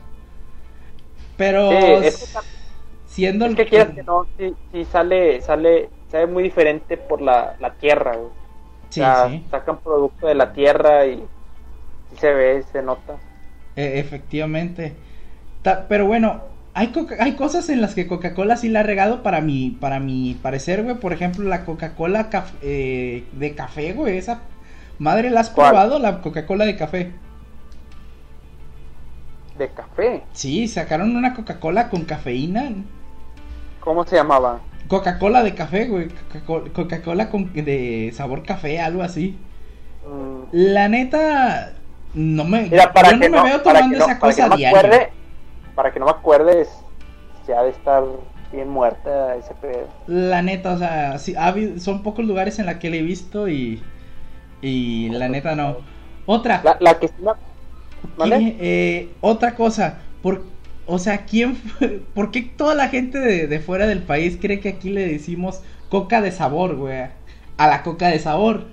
[1.37, 2.37] Pero Sí, es
[3.05, 7.21] siendo es el que quieras que no, sí, sí sale, sale, sabe muy diferente por
[7.21, 8.29] la, la tierra, güey.
[8.89, 9.45] Sí, o sea, sí.
[9.49, 11.23] sacan producto de la tierra y
[12.19, 13.17] se ve, se nota.
[13.75, 14.95] E- efectivamente.
[15.61, 19.23] Ta- pero bueno, hay, coca- hay cosas en las que Coca-Cola sí la ha regado
[19.23, 20.95] para mi, para mi parecer, güey.
[20.97, 24.17] Por ejemplo, la Coca-Cola caf- eh, de café, güey.
[24.17, 24.41] Esa
[24.99, 25.69] madre, ¿la has ¿Cuál?
[25.69, 25.99] probado?
[25.99, 27.11] La Coca-Cola de café.
[29.57, 30.21] De café.
[30.33, 32.71] Sí, sacaron una Coca-Cola con cafeína.
[33.79, 34.59] ¿Cómo se llamaba?
[34.87, 36.09] Coca-Cola de café, güey.
[36.45, 39.37] Coca- Coca-Cola con de sabor café, algo así.
[40.05, 41.73] Mm, La neta,
[42.15, 44.41] no me, Mira, para yo no que me no, veo para tomando esa para que
[44.41, 45.09] cosa no me acuerde,
[45.75, 46.69] para que no me acuerdes,
[47.47, 48.03] ya de estar
[48.51, 49.87] bien muerta ese pedo.
[50.07, 53.01] La neta, o sea, sí, ha habido- son pocos lugares en la que la he
[53.01, 53.83] visto y.
[54.61, 55.77] Y la neta no.
[56.25, 56.61] Otra.
[56.63, 57.09] La, la que
[58.17, 58.25] me-.
[58.37, 59.99] ¿quién- eh, otra cosa.
[60.23, 60.43] Por,
[60.87, 64.59] o sea, ¿quién fue- ¿por qué toda la gente de, de fuera del país cree
[64.61, 67.07] que aquí le decimos coca de sabor, güey?
[67.57, 68.67] A la coca de sabor.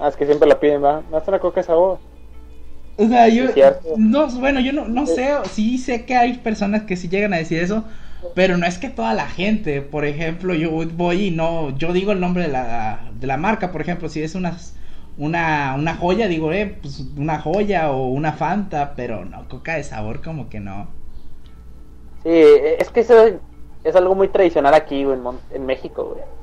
[0.00, 1.02] Ah, es que siempre la piden, ¿va?
[1.10, 1.98] ¿Me hace una coca de sabor?
[2.96, 3.44] O sea, yo.
[3.96, 5.30] No, bueno, yo no, no sé.
[5.50, 7.84] Sí sé que hay personas que sí llegan a decir eso.
[8.34, 9.82] Pero no es que toda la gente.
[9.82, 11.76] Por ejemplo, yo voy y no.
[11.76, 13.70] Yo digo el nombre de la, de la marca.
[13.70, 14.56] Por ejemplo, si es una,
[15.16, 18.94] una, una joya, digo, eh, pues una joya o una Fanta.
[18.96, 20.88] Pero no, coca de sabor, como que no.
[22.24, 23.14] Sí, es que eso
[23.84, 26.37] es algo muy tradicional aquí, güey, en, Mon- en México, güey.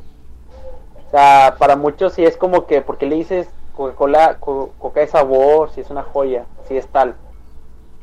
[1.15, 4.99] O sea, para muchos sí es como que, ¿por qué le dices Coca-Cola, co- coca
[4.99, 7.15] de sabor, si es una joya, si es tal?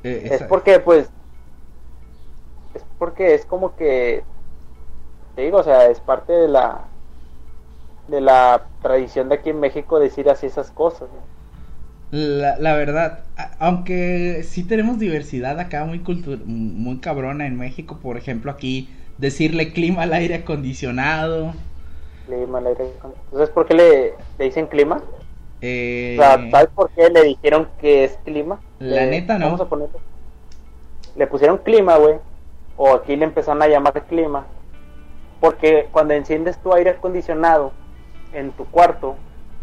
[0.03, 1.13] Eh, Es porque, pues,
[2.75, 4.25] es porque es como que,
[5.35, 6.89] te digo, o sea, es parte de la,
[8.07, 11.11] de la tradición de aquí en México decir así esas cosas.
[11.13, 11.25] ¿no?
[12.11, 13.25] La, la verdad,
[13.59, 16.01] aunque sí tenemos diversidad acá muy
[16.45, 21.55] muy cabrona en México, por ejemplo, aquí decirle clima al aire acondicionado.
[22.33, 22.93] Clima, el aire-
[23.25, 25.03] Entonces, ¿por qué le, le dicen clima?
[25.61, 28.61] Eh, O sea, ¿sabes por qué le dijeron que es clima?
[28.79, 29.47] La Le- neta, no.
[29.47, 29.99] Vamos a ponerlo.
[31.15, 32.17] Le pusieron clima, güey.
[32.77, 34.47] O aquí le empezaron a llamar clima.
[35.41, 37.73] Porque cuando enciendes tu aire acondicionado
[38.33, 39.17] en tu cuarto,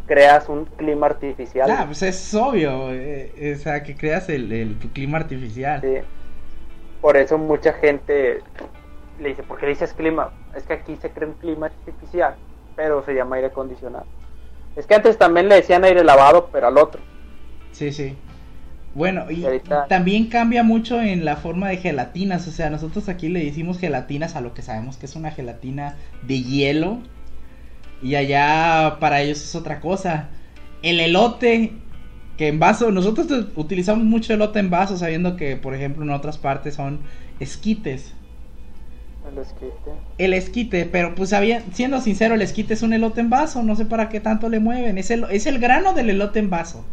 [0.05, 1.69] creas un clima artificial.
[1.71, 2.91] ah, pues es obvio.
[2.91, 5.81] eh, o sea, que creas el, el clima artificial.
[5.81, 5.95] Sí.
[7.01, 8.41] Por eso mucha gente
[9.19, 10.31] le dice, ¿por qué dices clima?
[10.55, 12.35] Es que aquí se crea un clima artificial,
[12.79, 14.05] pero se llama aire acondicionado.
[14.77, 17.01] Es que antes también le decían aire lavado, pero al otro.
[17.73, 18.15] Sí, sí.
[18.95, 22.47] Bueno, y, ahorita- también cambia mucho en la forma de gelatinas.
[22.47, 25.97] O sea, nosotros aquí le decimos gelatinas a lo que sabemos que es una gelatina
[26.21, 26.99] de hielo.
[28.01, 30.29] Y allá para ellos es otra cosa.
[30.81, 31.73] El elote,
[32.37, 36.37] que en vaso, nosotros utilizamos mucho elote en vaso, sabiendo que, por ejemplo, en otras
[36.37, 37.01] partes son
[37.41, 38.13] esquites.
[39.31, 39.91] El esquite.
[40.17, 43.75] El esquite, pero pues había, siendo sincero, el esquite es un elote en vaso, no
[43.75, 44.97] sé para qué tanto le mueven.
[44.97, 46.83] Es el, es el grano del elote en vaso.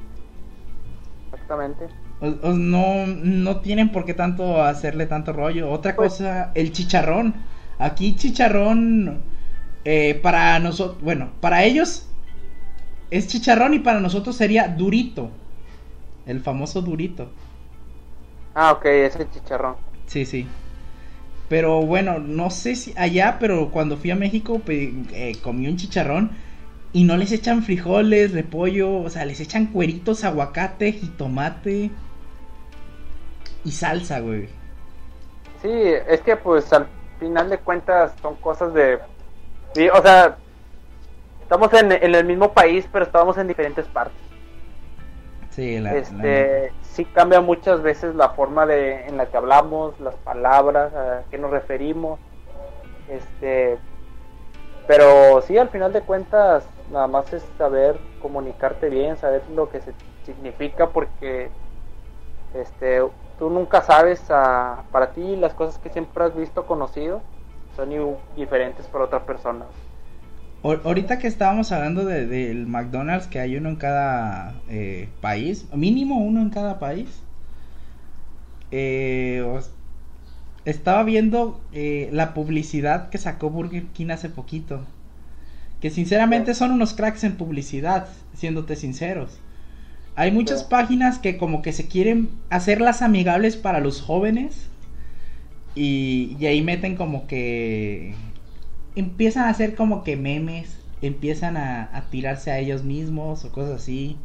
[1.33, 1.87] Exactamente.
[2.20, 5.70] O- o no, no tienen por qué tanto hacerle tanto rollo.
[5.70, 7.35] Otra Pues- cosa, el chicharrón.
[7.79, 9.22] Aquí chicharrón,
[9.85, 12.09] eh, para nosotros, bueno, para ellos
[13.11, 15.31] es chicharrón y para nosotros sería durito.
[16.27, 17.31] El famoso durito.
[18.55, 19.77] Ah, ok, ese chicharrón.
[20.07, 20.46] Sí, sí.
[21.49, 25.77] Pero bueno, no sé si allá, pero cuando fui a México pe- eh, comí un
[25.77, 26.31] chicharrón
[26.93, 31.91] y no les echan frijoles, repollo, o sea, les echan cueritos, aguacate, jitomate
[33.65, 34.49] y salsa, güey.
[35.63, 35.71] Sí,
[36.09, 36.87] es que pues al
[37.21, 38.99] final de cuentas son cosas de...
[39.75, 40.37] Sí, o sea,
[41.43, 44.26] estamos en, en el mismo país, pero estamos en diferentes partes.
[45.57, 49.99] Sí, la, la- este, sí cambia muchas veces la forma de en la que hablamos,
[50.01, 52.21] las palabras, a qué nos referimos.
[53.09, 53.79] Este,
[54.87, 59.81] pero sí, al final de cuentas, nada más es saber comunicarte bien, saber lo que
[59.81, 61.51] se significa, porque
[62.53, 63.03] este,
[63.38, 67.23] tú nunca sabes, ah, para ti las cosas que siempre has visto, conocido,
[67.77, 69.64] son diferentes para otra persona.
[70.66, 75.66] Ahor- Ahorita que estábamos hablando de- del McDonald's, que hay uno en cada eh, país,
[75.72, 77.07] mínimo uno en cada país,
[78.72, 79.70] eh, os-
[80.64, 84.81] estaba viendo eh, la publicidad que sacó Burger King hace poquito.
[85.81, 89.38] Que sinceramente son unos cracks en publicidad, siéndote sinceros.
[90.16, 94.68] Hay muchas páginas que como que se quieren hacerlas amigables para los jóvenes.
[95.76, 98.14] Y, y ahí meten como que
[98.97, 103.83] empiezan a hacer como que memes, empiezan a, a tirarse a ellos mismos o cosas
[103.83, 104.19] así.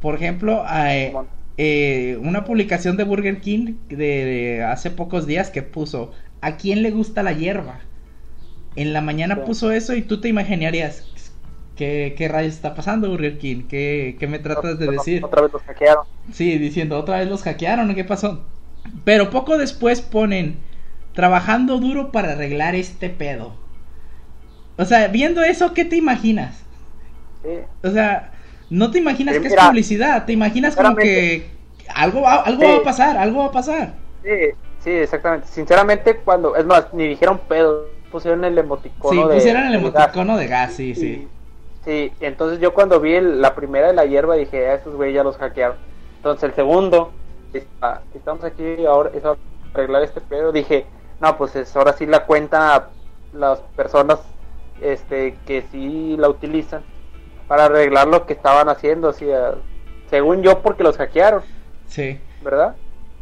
[0.00, 1.14] Por ejemplo, eh,
[1.56, 6.82] eh, una publicación de Burger King de, de hace pocos días que puso, ¿a quién
[6.82, 7.80] le gusta la hierba?
[8.76, 9.40] En la mañana Sí.
[9.46, 11.04] puso eso y tú te imaginarías,
[11.76, 13.64] ¿qué, qué rayos está pasando Burger King?
[13.68, 15.24] ¿Qué, qué me tratas de decir?
[15.24, 16.04] Otra vez los hackearon.
[16.32, 18.44] Sí, diciendo, otra vez los hackearon, ¿qué pasó?
[19.04, 20.56] Pero poco después ponen,
[21.14, 23.54] trabajando duro para arreglar este pedo.
[24.78, 26.62] O sea, viendo eso, ¿qué te imaginas?
[27.42, 27.58] Sí.
[27.82, 28.32] O sea,
[28.70, 31.50] no te imaginas Sí, que es publicidad, te imaginas como que
[31.94, 32.66] algo va, algo Sí.
[32.70, 33.94] va a pasar, algo va a pasar.
[34.22, 34.30] Sí,
[34.84, 35.48] sí, exactamente.
[35.48, 39.34] Sinceramente, cuando, es más, ni dijeron pedo, pusieron el emoticono Sí, de.
[39.34, 40.98] pusieron el de emoticono de gas, sí, gas.
[41.00, 41.28] sí.
[41.84, 44.94] Sí, y entonces yo cuando vi el- la primera de la hierba dije, a esos
[44.94, 45.76] güeyes ya los hackearon.
[46.16, 47.12] Entonces el segundo,
[47.52, 49.36] está- estamos aquí ahora, es a
[49.72, 50.86] arreglar este pedo, dije,
[51.20, 52.90] no, pues es, ahora sí la cuenta
[53.32, 54.18] las personas
[54.82, 56.82] este que sí la utilizan
[57.46, 59.54] para arreglar lo que estaban haciendo, o sea,
[60.10, 61.42] según yo porque los hackearon,
[61.86, 62.18] Sí.
[62.44, 62.76] ¿verdad?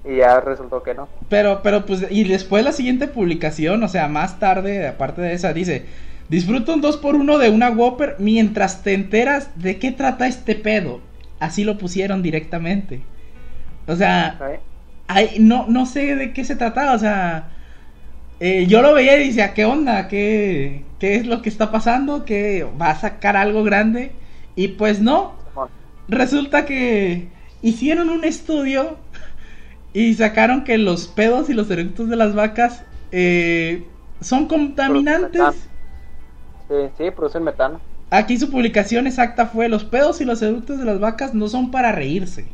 [0.05, 1.09] Y ya resultó que no.
[1.29, 5.53] Pero, pero pues, y después la siguiente publicación, o sea, más tarde, aparte de esa,
[5.53, 5.87] dice,
[6.29, 11.01] disfruta un 2x1 de una Whopper mientras te enteras de qué trata este pedo.
[11.39, 13.03] Así lo pusieron directamente.
[13.87, 14.39] O sea,
[15.39, 17.51] no, no sé de qué se trataba, o sea,
[18.41, 20.09] eh, yo lo veía y decía, ¿qué onda?
[20.09, 22.25] ¿Qué, ¿Qué es lo que está pasando?
[22.25, 24.13] ¿Que va a sacar algo grande?
[24.55, 25.35] Y pues no,
[26.09, 27.29] resulta que
[27.63, 28.97] hicieron un estudio
[29.93, 33.85] y sacaron que los pedos y los eructos de las vacas eh,
[34.21, 35.43] son contaminantes.
[36.69, 37.81] Sí, sí, producen metano.
[38.11, 41.71] Aquí su publicación exacta fue los pedos y los eructos de las vacas no son
[41.71, 42.47] para reírse.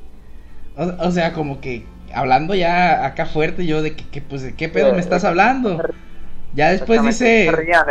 [0.77, 1.85] O, o sea, como que
[2.15, 5.83] hablando ya acá fuerte yo de que, que, pues de qué pedo me estás hablando.
[6.55, 7.85] Ya después dice rían.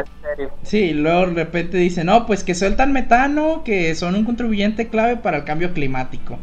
[0.62, 5.18] Sí, luego de repente dice, no, pues que sueltan metano, que son un contribuyente clave
[5.18, 6.38] para el cambio climático.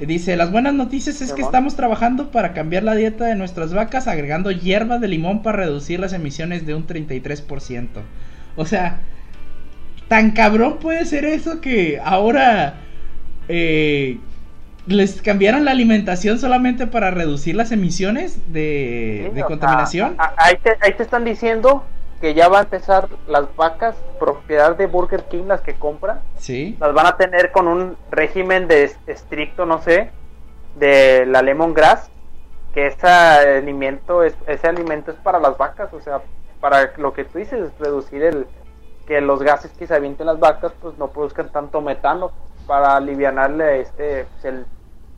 [0.00, 4.08] Dice, las buenas noticias es que estamos trabajando para cambiar la dieta de nuestras vacas
[4.08, 7.88] agregando hierbas de limón para reducir las emisiones de un 33%.
[8.56, 9.00] O sea,
[10.08, 12.74] tan cabrón puede ser eso que ahora
[13.48, 14.18] eh,
[14.86, 20.16] les cambiaron la alimentación solamente para reducir las emisiones de, Sí, de o contaminación.
[20.16, 21.84] sea, ahí, te, ahí te están diciendo
[22.20, 26.76] que ya va a empezar las vacas propiedad de Burger King, las que compran, Sí.
[26.80, 30.10] las van a tener con un régimen de es- estricto, no sé,
[30.76, 32.10] de la lemongrass,
[32.74, 36.22] que ese alimento es, ese alimento es para las vacas, o sea,
[36.60, 38.46] para lo que tú dices, reducir el
[39.06, 42.30] que los gases que se avienten las vacas pues no produzcan tanto metano
[42.72, 44.64] para alivianarle este el,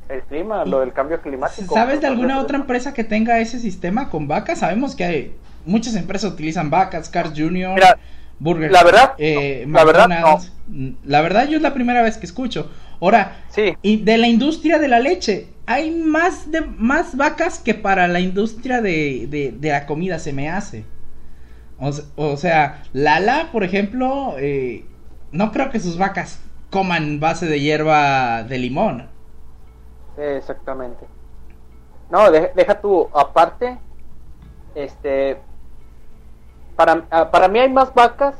[0.08, 1.72] el clima, lo del cambio climático.
[1.72, 4.58] ¿Sabes de alguna otra empresa que tenga ese sistema con vacas?
[4.58, 7.96] Sabemos que hay muchas empresas utilizan vacas, Cars Jr., Mira,
[8.40, 9.78] Burger la verdad, eh, no.
[9.78, 10.52] La verdad, McDonald's.
[11.04, 12.72] La verdad, yo es la primera vez que escucho.
[13.00, 17.74] Ahora, Sí, y de la industria de la leche, hay más de más vacas que
[17.74, 20.86] para la industria de, de, de la comida se me hace.
[22.16, 24.84] O sea, Lala, por ejemplo, eh,
[25.30, 26.40] no creo que sus vacas
[26.74, 29.08] coman base de hierba de limón.
[30.16, 31.06] Exactamente.
[32.10, 33.78] No, de- deja tú, aparte,
[34.74, 35.38] este,
[36.74, 38.34] para, ah, para mí hay más vacas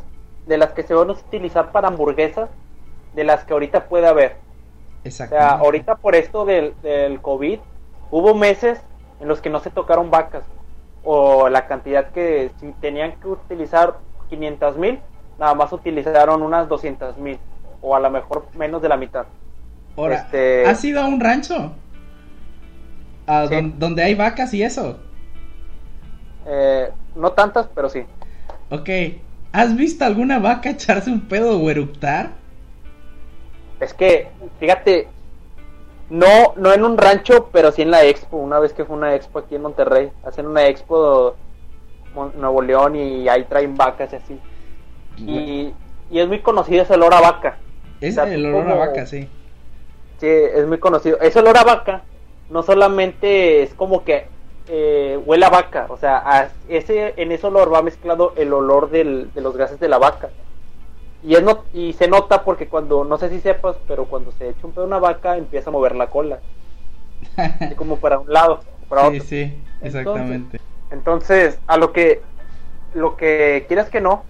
[0.46, 2.50] de las que se van a utilizar para hamburguesas
[3.14, 4.36] de las que ahorita puede haber.
[5.28, 7.60] O sea, ahorita por esto del, del COVID,
[8.10, 8.80] hubo meses
[9.20, 10.42] en los que no se tocaron vacas.
[11.04, 14.98] O la cantidad que si tenían que utilizar 500 mil,
[15.38, 17.38] nada más utilizaron unas 200 mil.
[17.86, 19.26] O a lo mejor menos de la mitad.
[19.96, 21.72] Ahora, este- ¿has ido a un rancho?
[23.26, 23.54] A Sí.
[23.54, 24.98] don- donde hay vacas y eso.
[26.46, 28.04] Eh, no tantas, pero sí.
[28.70, 28.88] Ok.
[29.52, 32.30] ¿Has visto alguna vaca echarse un pedo o eructar?
[33.80, 34.28] Es que,
[34.58, 35.08] fíjate,
[36.10, 38.38] no, no en un rancho, pero sí en la expo.
[38.38, 41.36] Una vez que fue una expo aquí en Monterrey, hacen una expo
[42.36, 44.40] Nuevo León y ahí traen vacas y así.
[45.18, 45.72] Y,
[46.10, 47.58] y es muy conocido ese olor a vaca.
[48.00, 49.28] Es o sea, el olor a vaca, sí.
[50.18, 51.18] Sí, es muy conocido.
[51.20, 52.04] Ese olor a vaca
[52.48, 54.28] no solamente es como que
[54.66, 58.88] eh, huele a vaca, o sea, a- ese, en ese olor va mezclado el olor
[58.90, 60.30] del- de los gases de la vaca.
[61.22, 64.50] Y, es no, y se nota porque cuando, no sé si sepas, pero cuando se
[64.50, 66.40] echa un pedo a una vaca empieza a mover la cola,
[67.66, 69.26] así como para un lado, para sí, otro.
[69.26, 70.58] sí, exactamente.
[70.90, 72.22] Entonces, a lo que,
[72.94, 74.24] lo que quieras que no,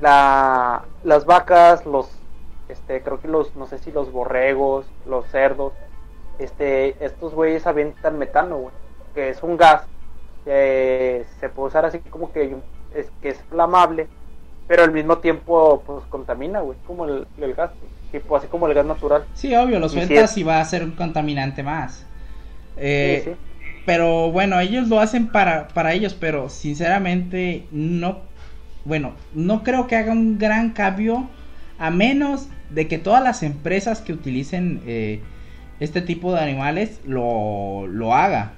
[0.00, 2.19] la, las vacas, los,
[2.70, 5.72] este, creo que los, no sé si los borregos, los cerdos,
[6.38, 8.74] este, estos güeyes avientan metano, güey,
[9.14, 9.82] que es un gas
[10.44, 12.56] que se puede usar así como que
[12.94, 14.08] es, que es flamable,
[14.66, 17.72] pero al mismo tiempo, pues contamina, güey, como el, el gas,
[18.12, 19.24] tipo así como el gas natural.
[19.34, 22.06] Sí, obvio, lo Y si sueltas y va a ser un contaminante más.
[22.76, 23.36] Eh, Sí, sí.
[23.86, 28.18] Pero bueno, ellos lo hacen para, para ellos, pero sinceramente no,
[28.84, 31.28] bueno, no creo que haga un gran cambio
[31.80, 35.22] a menos de que todas las empresas que utilicen eh,
[35.80, 38.52] este tipo de animales lo, lo haga.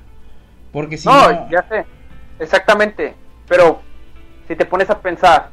[0.73, 1.87] Porque si no, no, ya sé,
[2.41, 3.15] exactamente.
[3.49, 3.81] Pero
[4.49, 5.51] si te pones a pensar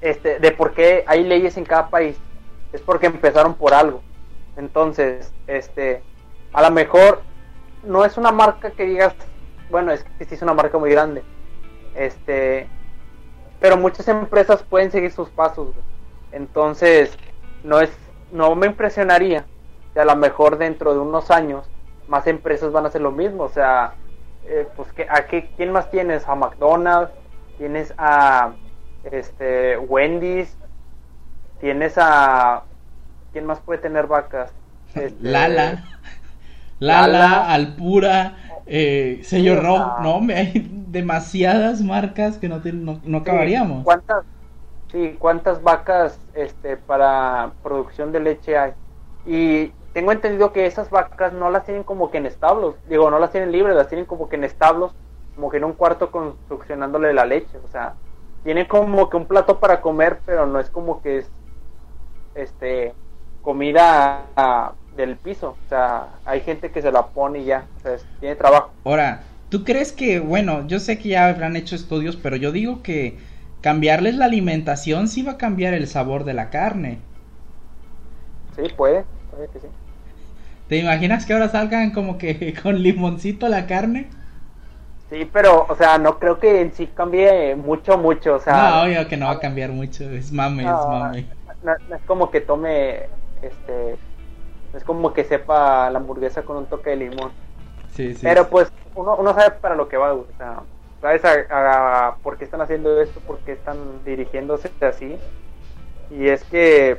[0.00, 2.16] este, de por qué hay leyes en cada país,
[2.72, 4.02] es porque empezaron por algo.
[4.56, 6.02] Entonces, este,
[6.52, 7.22] a lo mejor
[7.84, 9.14] no es una marca que digas,
[9.70, 11.22] bueno, es que sí es una marca muy grande.
[11.94, 12.66] Este,
[13.60, 15.72] pero muchas empresas pueden seguir sus pasos.
[15.72, 15.95] güey.
[16.36, 17.18] Entonces,
[17.62, 17.90] no es,
[18.30, 19.46] no me impresionaría
[19.94, 21.66] que a lo mejor dentro de unos años
[22.06, 23.44] más empresas van a hacer lo mismo.
[23.44, 23.94] O sea,
[24.44, 27.12] eh, pues que a qué, quién más tienes a McDonald's
[27.56, 28.52] tienes a
[29.04, 30.56] este Wendy's
[31.60, 32.64] tienes a
[33.32, 34.52] quién más puede tener vacas
[34.94, 35.84] Este, Lala,
[36.78, 37.52] Lala, Lala.
[37.54, 43.18] Alpura, eh, sello Sí, Rob, sea- no, hay demasiadas marcas que no, te- no, no
[43.18, 43.84] acabaríamos.
[43.84, 44.24] cuántas
[44.90, 48.72] sí cuántas vacas este para producción de leche hay
[49.24, 53.18] y tengo entendido que esas vacas no las tienen como que en establos digo no
[53.18, 54.92] las tienen libres las tienen como que en establos
[55.34, 57.94] como que en un cuarto construccionándole la leche o sea
[58.44, 61.30] tienen como que un plato para comer pero no es como que es
[62.34, 62.94] este
[63.42, 67.80] comida ah, del piso o sea hay gente que se la pone y ya o
[67.80, 68.70] sea tiene trabajo.
[68.84, 72.82] Ahora, ¿tú crees que, bueno, yo sé que ya habrán hecho estudios, pero yo digo
[72.82, 73.18] que
[73.60, 76.98] cambiarles la alimentación sí va a cambiar el sabor de la carne?
[78.54, 79.68] sí puede puede que sí
[80.68, 84.10] ¿Te imaginas que ahora salgan como que con limoncito la carne?
[85.08, 88.72] Sí, pero, o sea, no creo que en sí cambie mucho, mucho, o sea...
[88.72, 91.28] no, obvio que no va a cambiar mucho, es mame, es mame.
[91.62, 93.98] no- no es como que tome, este...
[94.72, 97.34] No es como que sepa la hamburguesa con un toque de limón.
[97.88, 98.36] Sí, sí.
[98.38, 100.66] pero pues, uno, uno sabe para lo que va, o sea...
[101.00, 103.20] ¿Sabes a, a por qué están haciendo esto?
[103.20, 105.16] ¿Por qué están dirigiéndose así?
[106.10, 106.98] Y es que...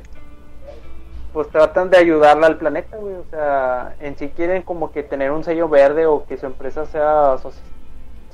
[1.33, 3.15] pues tratan de ayudarle al planeta, güey.
[3.15, 6.85] O sea, en sí quieren como que tener un sello verde o que su empresa
[6.85, 7.51] sea so-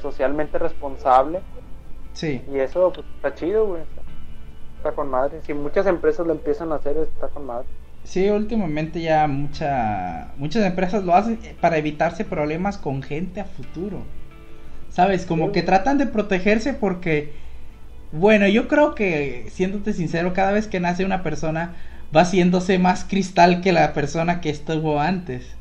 [0.01, 1.39] socialmente responsable.
[2.14, 2.43] Sí.
[2.51, 3.82] Y eso pues, está chido, güey.
[3.82, 4.01] Está,
[4.78, 5.41] está con madre.
[5.43, 7.68] Si muchas empresas lo empiezan a hacer, está con madre.
[8.03, 13.99] Sí, últimamente ya mucha, muchas empresas lo hacen para evitarse problemas con gente a futuro.
[14.94, 15.26] ¿Sabes?
[15.26, 17.34] Como que tratan de protegerse porque,
[18.12, 21.74] bueno, yo creo que, siéndote sincero, cada vez que nace una persona
[22.16, 25.56] va haciéndose más cristal que la persona que estuvo antes.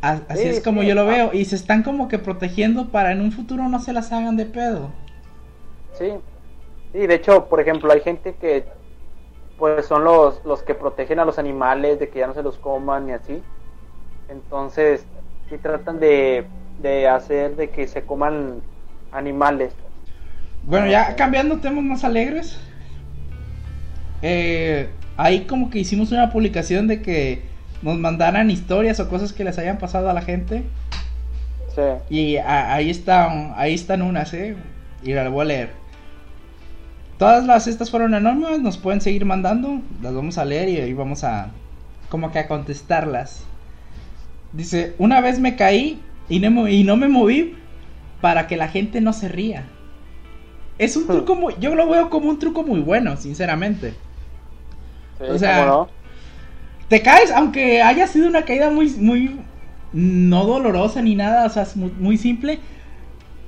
[0.00, 1.06] Así Sí, es como sí, yo lo ah.
[1.06, 1.32] veo.
[1.32, 4.46] Y se están como que protegiendo para en un futuro no se las hagan de
[4.46, 4.92] pedo.
[5.98, 6.12] Sí.
[6.92, 8.64] Sí, de hecho, por ejemplo, hay gente que
[9.58, 12.58] pues son los, los que protegen a los animales de que ya no se los
[12.58, 13.42] coman y así.
[14.28, 15.04] Entonces,
[15.48, 16.46] sí tratan de,
[16.80, 18.60] de hacer de que se coman
[19.12, 19.72] animales.
[20.64, 22.58] Bueno, ya cambiando temas más alegres.
[24.22, 27.42] Eh, ahí como que hicimos una publicación de que
[27.82, 30.64] nos mandaran historias o cosas que les hayan pasado a la gente.
[31.74, 31.82] Sí.
[32.14, 34.56] Y a- ahí están, ahí están unas, eh.
[35.02, 35.70] Y las voy a leer.
[37.18, 40.94] Todas las estas fueron anónimas, nos pueden seguir mandando, las vamos a leer y ahí
[40.94, 41.48] vamos a
[42.08, 43.44] como que a contestarlas.
[44.52, 47.54] Dice, una vez me caí y no, y no me moví
[48.20, 49.64] para que la gente no se ría.
[50.78, 53.94] Es un truco muy, yo lo veo como un truco muy bueno, sinceramente.
[55.18, 55.78] sí, O sea.
[56.88, 59.40] Te caes, aunque haya sido una caída muy, muy,
[59.92, 62.60] no dolorosa ni nada, o sea, es muy, muy simple.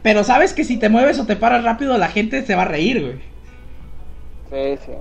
[0.03, 2.67] Pero sabes que si te mueves o te paras rápido, la gente se va a
[2.67, 3.21] reír, güey.
[4.51, 4.93] Sí, sí.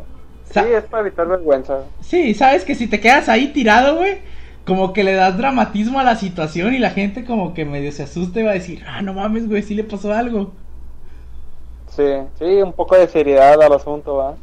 [0.44, 1.92] Sa- Sí, es para evitar vergüenza.
[2.00, 4.20] Sí, sabes que si te quedas ahí tirado, güey,
[4.66, 8.04] como que le das dramatismo a la situación y la gente como que medio se
[8.04, 10.58] asusta y va a decir, ah, no mames, güey, sí le pasó algo.
[11.88, 12.04] Sí,
[12.36, 14.40] sí, un poco de seriedad al asunto, ¿va?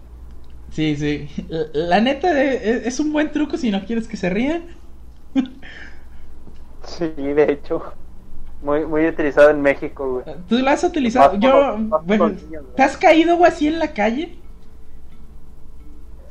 [0.71, 1.29] Sí, sí.
[1.49, 4.67] La, la neta de- es, es un buen truco si no quieres que se rían.
[6.85, 7.83] Sí, de hecho.
[8.61, 10.27] Muy, muy utilizado en México, güey.
[10.47, 11.37] ¿Tú la has utilizado?
[11.41, 12.65] Más Yo, más bueno, niños.
[12.75, 14.39] ¿te has caído, güey, así en la calle?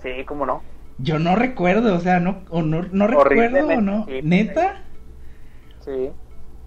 [0.02, 0.70] Sí, cómo no.
[0.98, 4.08] Yo no recuerdo, o sea, no, o no, no recuerdo o no.
[4.08, 4.22] sí.
[4.22, 4.84] ¿Neta?
[5.84, 6.14] Sí.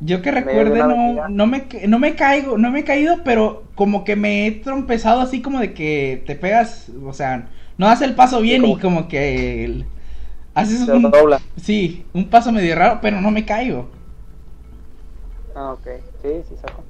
[0.00, 4.04] Yo que recuerde no, no me, no me caigo, no me he caído, pero como
[4.04, 8.14] que me he trompezado así como de que te pegas, o sea, no das el
[8.14, 9.86] paso bien como- y como que el-
[10.54, 11.40] haces un, dobla.
[11.56, 13.90] sí, un paso medio raro, pero no me caigo.
[15.54, 15.86] Ah, ok.
[16.20, 16.84] Sí, sí, saco.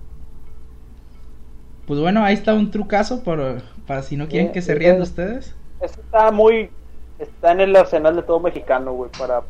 [1.86, 4.96] Pues bueno, ahí está un trucazo por, para si no quieren Sí, que se rían
[4.96, 5.54] de ustedes.
[5.80, 6.70] Eso está muy.
[7.18, 9.42] Está en el arsenal de todo mexicano, güey, para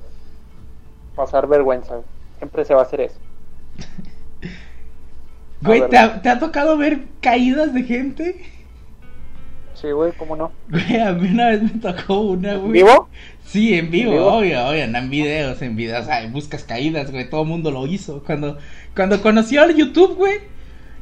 [1.17, 1.95] pasar vergüenza.
[1.95, 2.07] güey.
[2.39, 3.17] Siempre se va a hacer eso.
[5.63, 5.89] Güey, ver.
[5.91, 8.45] ¿te ha, ¿te ha tocado ver caídas de gente?
[9.73, 10.53] Sí, güey, cómo no.
[10.69, 12.73] Güey, a mí una vez me tocó una, güey.
[12.73, 13.09] ¿Vivo?
[13.47, 14.33] Sí, en vivo, ¿En vivo?
[14.35, 17.71] obvio, obvio, no en videos, en videos, o sea, buscas caídas, güey, todo el mundo
[17.71, 18.23] lo hizo.
[18.25, 18.59] Cuando,
[18.95, 20.35] cuando conoció el YouTube, güey,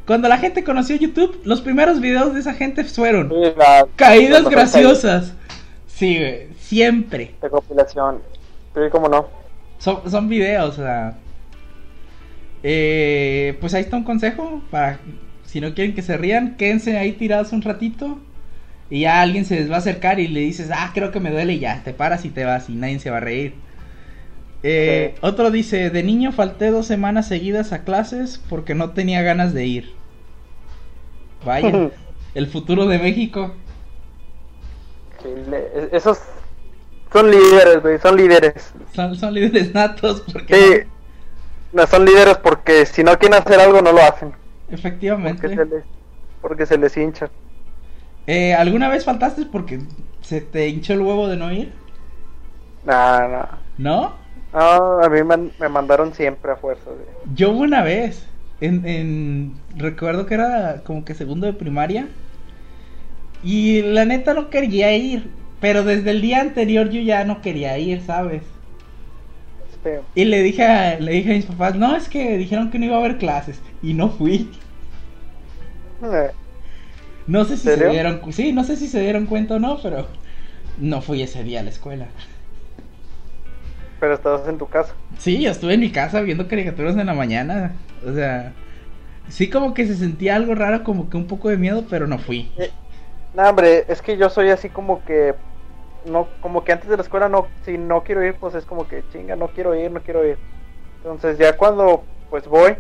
[0.07, 4.49] cuando la gente conoció YouTube, los primeros videos de esa gente fueron Sí, la- caídas
[4.49, 5.35] graciosas.
[5.95, 7.35] Sí, güey, siempre.
[7.41, 8.23] De compilación.
[8.75, 9.27] Sí, cómo no.
[9.79, 11.17] Son, son videos, o sea.
[12.63, 15.01] Eh, pues ahí está un consejo para
[15.45, 18.19] si no quieren que se rían, quédense ahí tirados un ratito
[18.89, 21.31] y ya alguien se les va a acercar y le dices, ah, creo que me
[21.31, 23.55] duele y ya, te paras y te vas y nadie se va a reír.
[24.63, 25.19] Eh, Sí.
[25.23, 29.67] Otro dice, de niño falté dos semanas seguidas a clases porque no tenía ganas de
[29.67, 29.93] ir.
[31.45, 31.91] Vaya,
[32.35, 33.55] el futuro de México.
[35.93, 36.19] Esos
[37.13, 38.73] son líderes, güey, son líderes.
[38.95, 40.55] Son, son líderes natos porque...
[40.55, 40.89] Sí,
[41.73, 44.33] no son líderes porque si no quieren hacer algo no lo hacen.
[44.71, 45.41] Efectivamente.
[45.43, 45.85] Porque se les,
[46.41, 47.31] porque se les hincha.
[48.27, 49.81] Eh, ¿Alguna vez faltaste porque
[50.23, 51.73] se te hinchó el huevo de no ir?
[52.85, 53.47] Nah, nah.
[53.79, 54.13] ¿No?
[54.53, 56.85] No, a mí me, me mandaron siempre a fuerza.
[56.87, 57.07] güey.
[57.35, 58.27] Yo una vez,
[58.61, 62.09] en, en- recuerdo que era como que segundo de primaria,
[63.43, 65.31] y la neta no quería ir,
[65.61, 68.43] pero desde el día anterior yo ya no quería ir, ¿sabes?
[69.69, 70.03] Es feo.
[70.15, 72.87] Y le dije a, le dije a mis papás, no, es que dijeron que no
[72.87, 74.51] iba a haber clases, y no fui.
[76.03, 76.31] Eh,
[77.27, 80.07] No sé si se dieron, sí, no sé si se dieron cuenta o no, pero
[80.79, 82.09] no fui ese día a la escuela.
[84.01, 84.95] Pero estabas en tu casa.
[85.19, 87.73] Sí, yo estuve en mi casa viendo caricaturas en la mañana.
[88.05, 88.53] O sea,
[89.29, 92.19] sí como que se sentía algo raro, como que un poco de miedo, pero no
[92.19, 92.51] fui.
[93.35, 95.35] No, hombre, es que yo soy así como que
[96.05, 98.87] no como que antes de la escuela no si no quiero ir, pues es como
[98.89, 100.39] que chinga, no quiero ir, no quiero ir.
[100.99, 102.77] Entonces, ya cuando pues voy,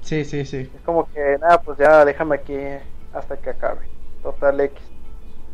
[0.00, 0.70] Sí, sí, sí.
[0.74, 2.56] es como que nada, pues ya déjame aquí
[3.12, 3.80] hasta que acabe.
[4.22, 4.80] Total X.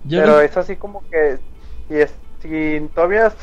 [0.04, 1.38] Yo Pero no- es así como que
[1.88, 3.36] si es si todavía s-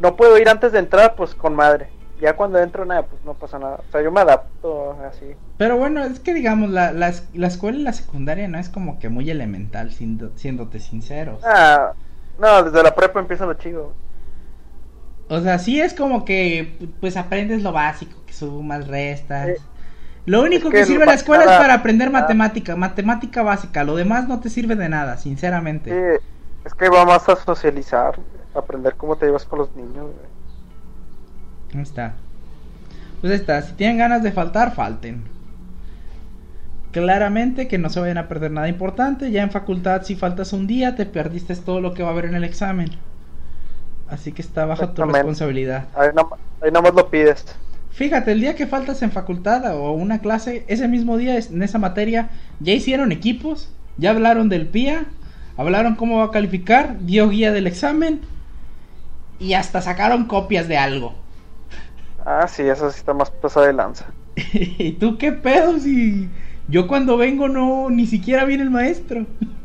[0.00, 1.88] no puedo ir antes de entrar, pues con madre.
[2.20, 3.76] Ya cuando entro, nada, pues no pasa nada.
[3.88, 5.36] O sea, yo me adapto así.
[5.56, 8.98] Pero bueno, es que digamos, la, la, la escuela y la secundaria no es como
[8.98, 11.40] que muy elemental, siendo, siéndote sinceros.
[11.42, 11.92] Ah,
[12.38, 13.92] no, desde la prepa empieza lo chido.
[15.28, 19.54] O sea, sí es como que, pues aprendes lo básico, que sumas, restas.
[20.26, 22.20] Lo único Es que, que sirve la escuela es para aprender nada.
[22.20, 23.84] matemática, matemática básica.
[23.84, 26.02] Lo demás no te sirve de nada, sinceramente.
[26.18, 26.24] Sí,
[26.64, 28.18] es que va más a socializar,
[28.54, 30.04] a aprender cómo te llevas con los niños.
[30.14, 30.37] güey.
[31.74, 32.14] Ahí está.
[33.20, 33.62] Pues ahí está.
[33.62, 35.22] Si tienen ganas de faltar, falten.
[36.92, 39.30] Claramente que no se vayan a perder nada importante.
[39.30, 42.24] Ya en facultad, si faltas un día, te perdiste todo lo que va a haber
[42.26, 42.90] en el examen.
[44.08, 45.88] Así que está bajo tu responsabilidad.
[45.94, 47.44] Ahí, nada más- ahí nada más lo pides.
[47.90, 51.78] Fíjate, el día que faltas en facultad o una clase, ese mismo día en esa
[51.78, 55.06] materia, ya hicieron equipos, ya hablaron del PIA,
[55.56, 58.20] hablaron cómo va a calificar, dio guía del examen
[59.38, 61.14] y hasta sacaron copias de algo.
[62.30, 64.04] Ah, sí, eso sí está más pasado de lanza.
[64.52, 66.28] ¿Y tú qué pedo si
[66.68, 69.24] yo cuando vengo no ni siquiera viene el maestro?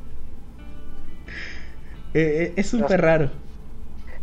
[2.15, 3.31] Eh, eh, es súper raro.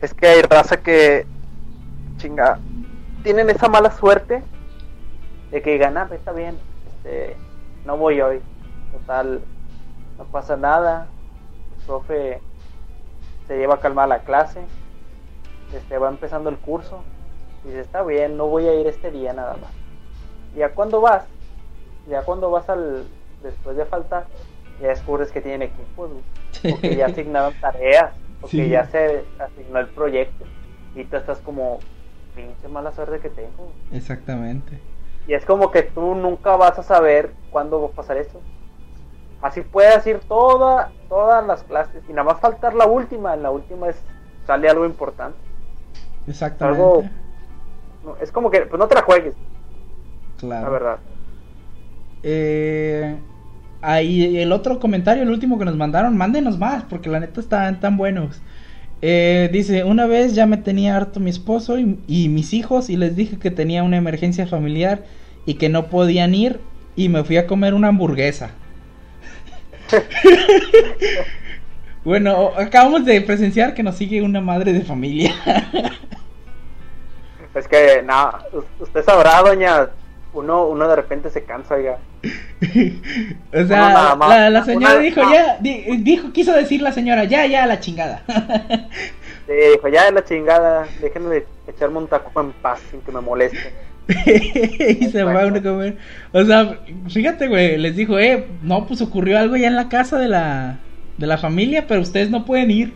[0.00, 1.26] Es que hay raza que,
[2.18, 2.60] chinga,
[3.24, 4.44] tienen esa mala suerte
[5.50, 7.34] de que digan, ah, pues, está bien, este,
[7.84, 8.40] no voy hoy.
[8.92, 9.40] Total,
[10.18, 11.08] no pasa nada.
[11.76, 12.40] El profe
[13.48, 14.60] se lleva a calmar la clase.
[15.74, 17.02] Este, va empezando el curso.
[17.64, 19.70] Y dice, está bien, no voy a ir este día nada más.
[20.56, 21.24] Ya cuando vas,
[22.08, 23.04] ya cuando vas al,
[23.42, 24.26] después de faltar,
[24.80, 26.74] ya descubres que tienen equipos, güey.
[26.74, 28.56] o que ya asignaron tareas, o Sí.
[28.58, 30.44] que ya se asignó el proyecto.
[30.94, 31.78] Y tú estás como,
[32.34, 33.72] pinche mala suerte que tengo.
[33.92, 34.78] Exactamente.
[35.28, 38.40] Y es como que tú nunca vas a saber cuándo va a pasar eso.
[39.42, 43.34] Así puedes ir toda, todas las clases y nada más faltar la última.
[43.34, 44.02] En la última es,
[44.46, 45.38] sale algo importante.
[46.26, 46.80] Exactamente.
[46.82, 47.04] Algo-
[48.02, 49.36] No, es como que, pues no te la juegues,
[50.36, 50.64] Claro.
[50.64, 51.00] la verdad.
[52.22, 53.22] Eh,
[53.80, 57.80] ahí el otro comentario, el último que nos mandaron, mándenos más, porque la neta están
[57.80, 58.42] tan buenos.
[59.02, 62.96] Eh, dice, una vez ya me tenía harto mi esposo y, y mis hijos y
[62.96, 65.06] les dije que tenía una emergencia familiar
[65.46, 68.58] y que no podían ir y me fui a comer una hamburguesa.
[72.04, 75.34] bueno, acabamos de presenciar que nos sigue una madre de familia.
[77.54, 78.44] Es que, nada,
[78.78, 79.88] usted sabrá, doña,
[80.32, 81.98] uno, uno de repente se cansa, oiga.
[83.52, 87.46] o sea, la, la señora Una- dijo, ya, di- dijo, quiso decir la señora, ya,
[87.46, 88.22] ya, la chingada.
[89.46, 93.72] Sí, dijo, ya la chingada, déjenme echarme un taco en paz sin que me moleste.
[94.06, 95.96] y se fue a uno a comer.
[96.32, 96.78] O sea,
[97.08, 100.78] fíjate, güey, les dijo, eh, no, pues ocurrió algo ya en la casa de la,
[101.18, 102.92] de la familia, pero ustedes no pueden ir.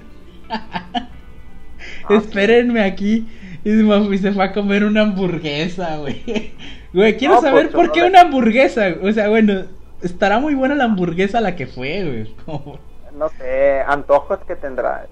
[2.09, 3.27] Espérenme aquí.
[3.65, 6.23] Y se fue- a comer una hamburguesa, güey.
[6.93, 8.87] Güey, quiero No, saber pues, por qué una hamburguesa.
[9.03, 9.65] O sea, bueno,
[10.01, 12.37] estará muy buena la hamburguesa la que fue, güey.
[13.11, 15.09] No sé, antojos que tendrá,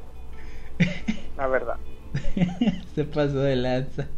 [1.37, 1.81] la verdad.
[2.95, 4.09] se pasó de lanza.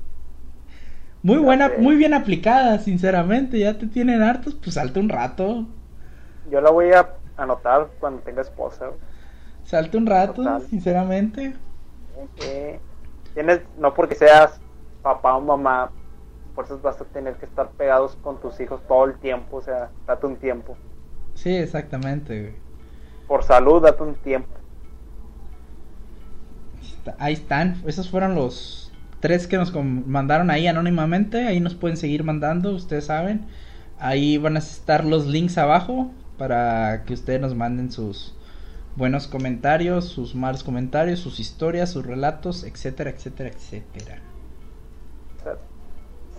[1.23, 1.79] Muy Ya buena, sé.
[1.79, 3.59] muy bien aplicada, sinceramente.
[3.59, 5.67] Ya te tienen hartos, pues salte un rato.
[6.45, 8.91] Yo la voy a anotar cuando tenga esposa.
[9.65, 10.63] Salte un rato, Total.
[10.71, 11.55] sinceramente.
[12.37, 12.81] Eh,
[13.35, 14.61] tienes, no porque seas
[15.03, 15.91] papá o mamá,
[16.55, 19.63] por eso vas a tener que estar pegados con tus hijos todo el tiempo, o
[19.63, 20.77] sea, date un tiempo.
[21.35, 22.55] Sí, exactamente, güey.
[23.27, 24.49] Por salud, date un tiempo.
[27.19, 27.83] Ahí están.
[27.87, 31.47] Esos fueron los tres que nos mandaron ahí anónimamente.
[31.47, 33.47] Ahí nos pueden seguir mandando, ustedes saben.
[33.99, 38.34] Ahí van a estar los links abajo para que ustedes nos manden sus
[38.97, 44.21] buenos comentarios, sus malos comentarios, sus historias, sus relatos, etcétera, etcétera, etcétera.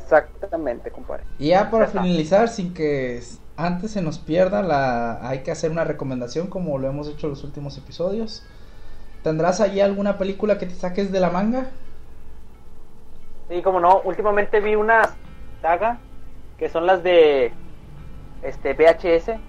[0.04, 1.24] Exactamente, compadre.
[1.40, 3.24] Y ya para finalizar, sin que
[3.58, 5.28] antes se nos pierda, la...
[5.28, 8.46] hay que hacer una recomendación como lo hemos hecho en los últimos episodios.
[9.24, 11.72] ¿Tendrás allí alguna película que te saques de la manga?
[13.50, 15.16] Sí, como no, últimamente vi una
[15.62, 15.98] saga
[16.60, 17.52] que son las de
[18.44, 19.40] este VHS,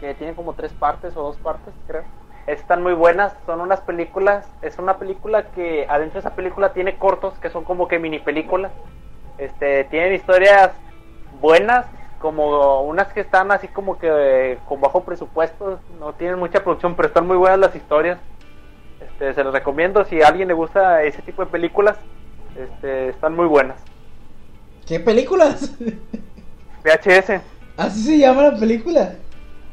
[0.00, 2.02] que tienen como tres partes o dos partes, creo.
[2.46, 6.96] Están muy buenas, son unas películas, es una película que adentro de esa película tiene
[6.96, 8.72] cortos que son como que mini películas.
[9.38, 10.72] Este, tienen historias
[11.40, 11.86] buenas,
[12.18, 17.08] como unas que están así como que con bajo presupuesto, no tienen mucha producción, pero
[17.08, 18.18] están muy buenas las historias.
[19.00, 21.96] Este, se los recomiendo si a alguien le gusta ese tipo de películas,
[22.56, 23.76] este, están muy buenas.
[24.86, 25.74] ¿Qué películas?
[26.84, 27.40] VHS.
[27.76, 29.14] Así se llama la película.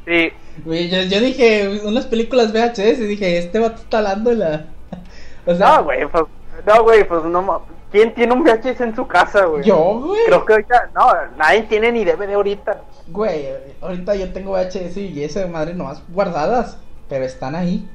[0.06, 0.32] Sí,
[0.64, 4.14] Güey, yo, yo dije unas películas VHS y dije, este vato está la...
[5.46, 6.24] O sea, no, güey, pues,
[6.66, 9.64] No, güey, pues no ¿Quién tiene un VHS en su casa, güey?
[9.64, 10.20] Yo, güey.
[10.26, 11.06] Creo que ahorita, no,
[11.36, 12.82] nadie tiene ni DVD ahorita.
[13.08, 13.48] Güey,
[13.80, 17.88] ahorita yo tengo VHS y esa madre nomás guardadas, pero están ahí.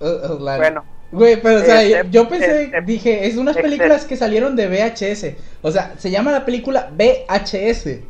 [0.00, 0.84] Uh, uh, la- Bueno.
[1.12, 4.54] Güey, pero o sea, Este- yo pensé, este- dije, es unas este- películas que salieron
[4.54, 5.36] de VHS.
[5.62, 8.02] O sea, se llama la película VHS.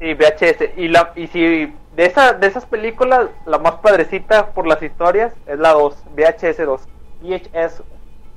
[0.00, 0.70] Sí, VHS.
[0.76, 5.32] Y, la, y si de, esa, de esas películas, la más padrecita por las historias
[5.46, 6.80] es la 2, VHS 2.
[7.22, 7.82] VHS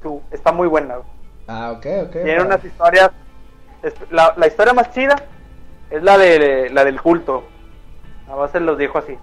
[0.04, 0.22] 2.
[0.32, 0.96] Está muy buena.
[0.98, 1.08] güey.
[1.48, 2.12] Ah, ok, ok.
[2.12, 3.12] Tiene unas historias.
[4.10, 5.16] La, la historia más chida
[5.92, 7.44] es la, de, la del culto.
[8.28, 9.18] A base los dijo así.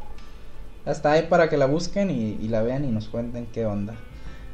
[0.87, 3.95] Está ahí para que la busquen y, y la vean y nos cuenten qué onda.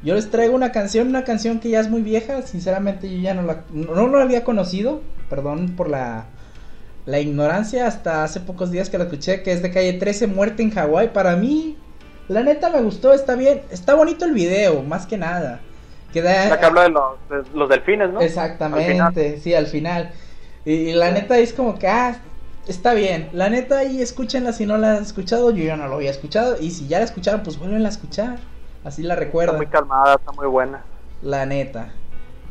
[0.03, 3.35] Yo les traigo una canción, una canción que ya es muy vieja, sinceramente yo ya
[3.35, 6.27] no la, no, no la había conocido, perdón por la,
[7.09, 10.63] la ignorancia, hasta hace pocos días que la escuché, que es de calle 13, Muerte
[10.63, 11.77] en Hawái, para mí,
[12.29, 15.61] la neta me gustó, está bien, está bonito el video, más que nada.
[16.13, 18.19] Que da- La que habla de los, de los delfines, ¿no?
[18.21, 18.27] Al.
[18.27, 20.11] Exactamente, sí, al final.
[20.67, 22.21] Y, y la neta es como que, ah,
[22.67, 23.31] está bien.
[23.33, 26.57] La neta ahí escúchenla si no la han escuchado, yo ya no lo había escuchado.
[26.61, 28.37] Y si ya la escucharon, pues vuelven a escuchar.
[28.85, 30.83] Así la Está recuerdan, muy calmada, está muy buena.
[31.23, 31.89] la neta.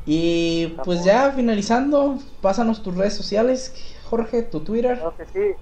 [0.08, 3.74] Y Está pues muy- ya finalizando, pásanos tus redes sociales,
[4.08, 4.96] Jorge, tu Twitter.
[4.96, 5.56] Claro que sí.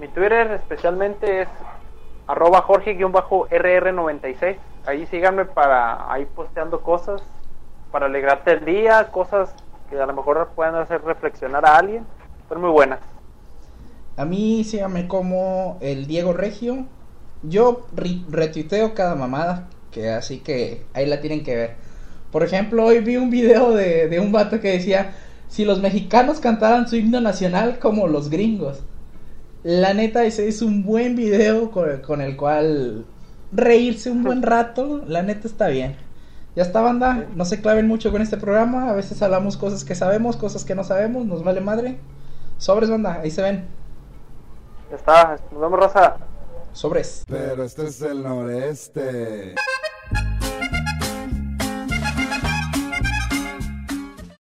[0.00, 1.48] Mi Twitter especialmente es
[2.26, 4.56] arroba Jorge-RR96.
[4.86, 7.22] Ahí síganme para ahí posteando cosas,
[7.90, 9.54] para alegrarte el día, cosas
[9.90, 12.04] que a lo mejor puedan hacer reflexionar a alguien.
[12.48, 12.98] Son muy buenas.
[14.16, 16.86] A mí síganme como el Diego Regio.
[17.42, 21.74] Yo ri- retuiteo cada mamada, que así que ahí la tienen que ver.
[22.30, 25.14] Por ejemplo, hoy vi un video de, de un vato que decía,
[25.54, 28.80] si los mexicanos cantaran su himno nacional como los gringos.
[29.62, 33.04] La neta, ese es un buen video con, con el cual
[33.52, 35.04] reírse un buen rato.
[35.06, 35.94] La neta está bien.
[36.56, 37.28] Ya está, banda.
[37.36, 38.90] No se claven mucho con este programa.
[38.90, 41.24] A veces hablamos cosas que sabemos, cosas que no sabemos.
[41.24, 42.00] Nos vale madre.
[42.58, 43.20] Sobres, banda.
[43.22, 43.64] Ahí se ven.
[44.90, 45.38] Ya está.
[45.52, 46.16] Nos vemos, Rosa.
[46.72, 47.22] Sobres.
[47.28, 49.54] Pero este es el noreste.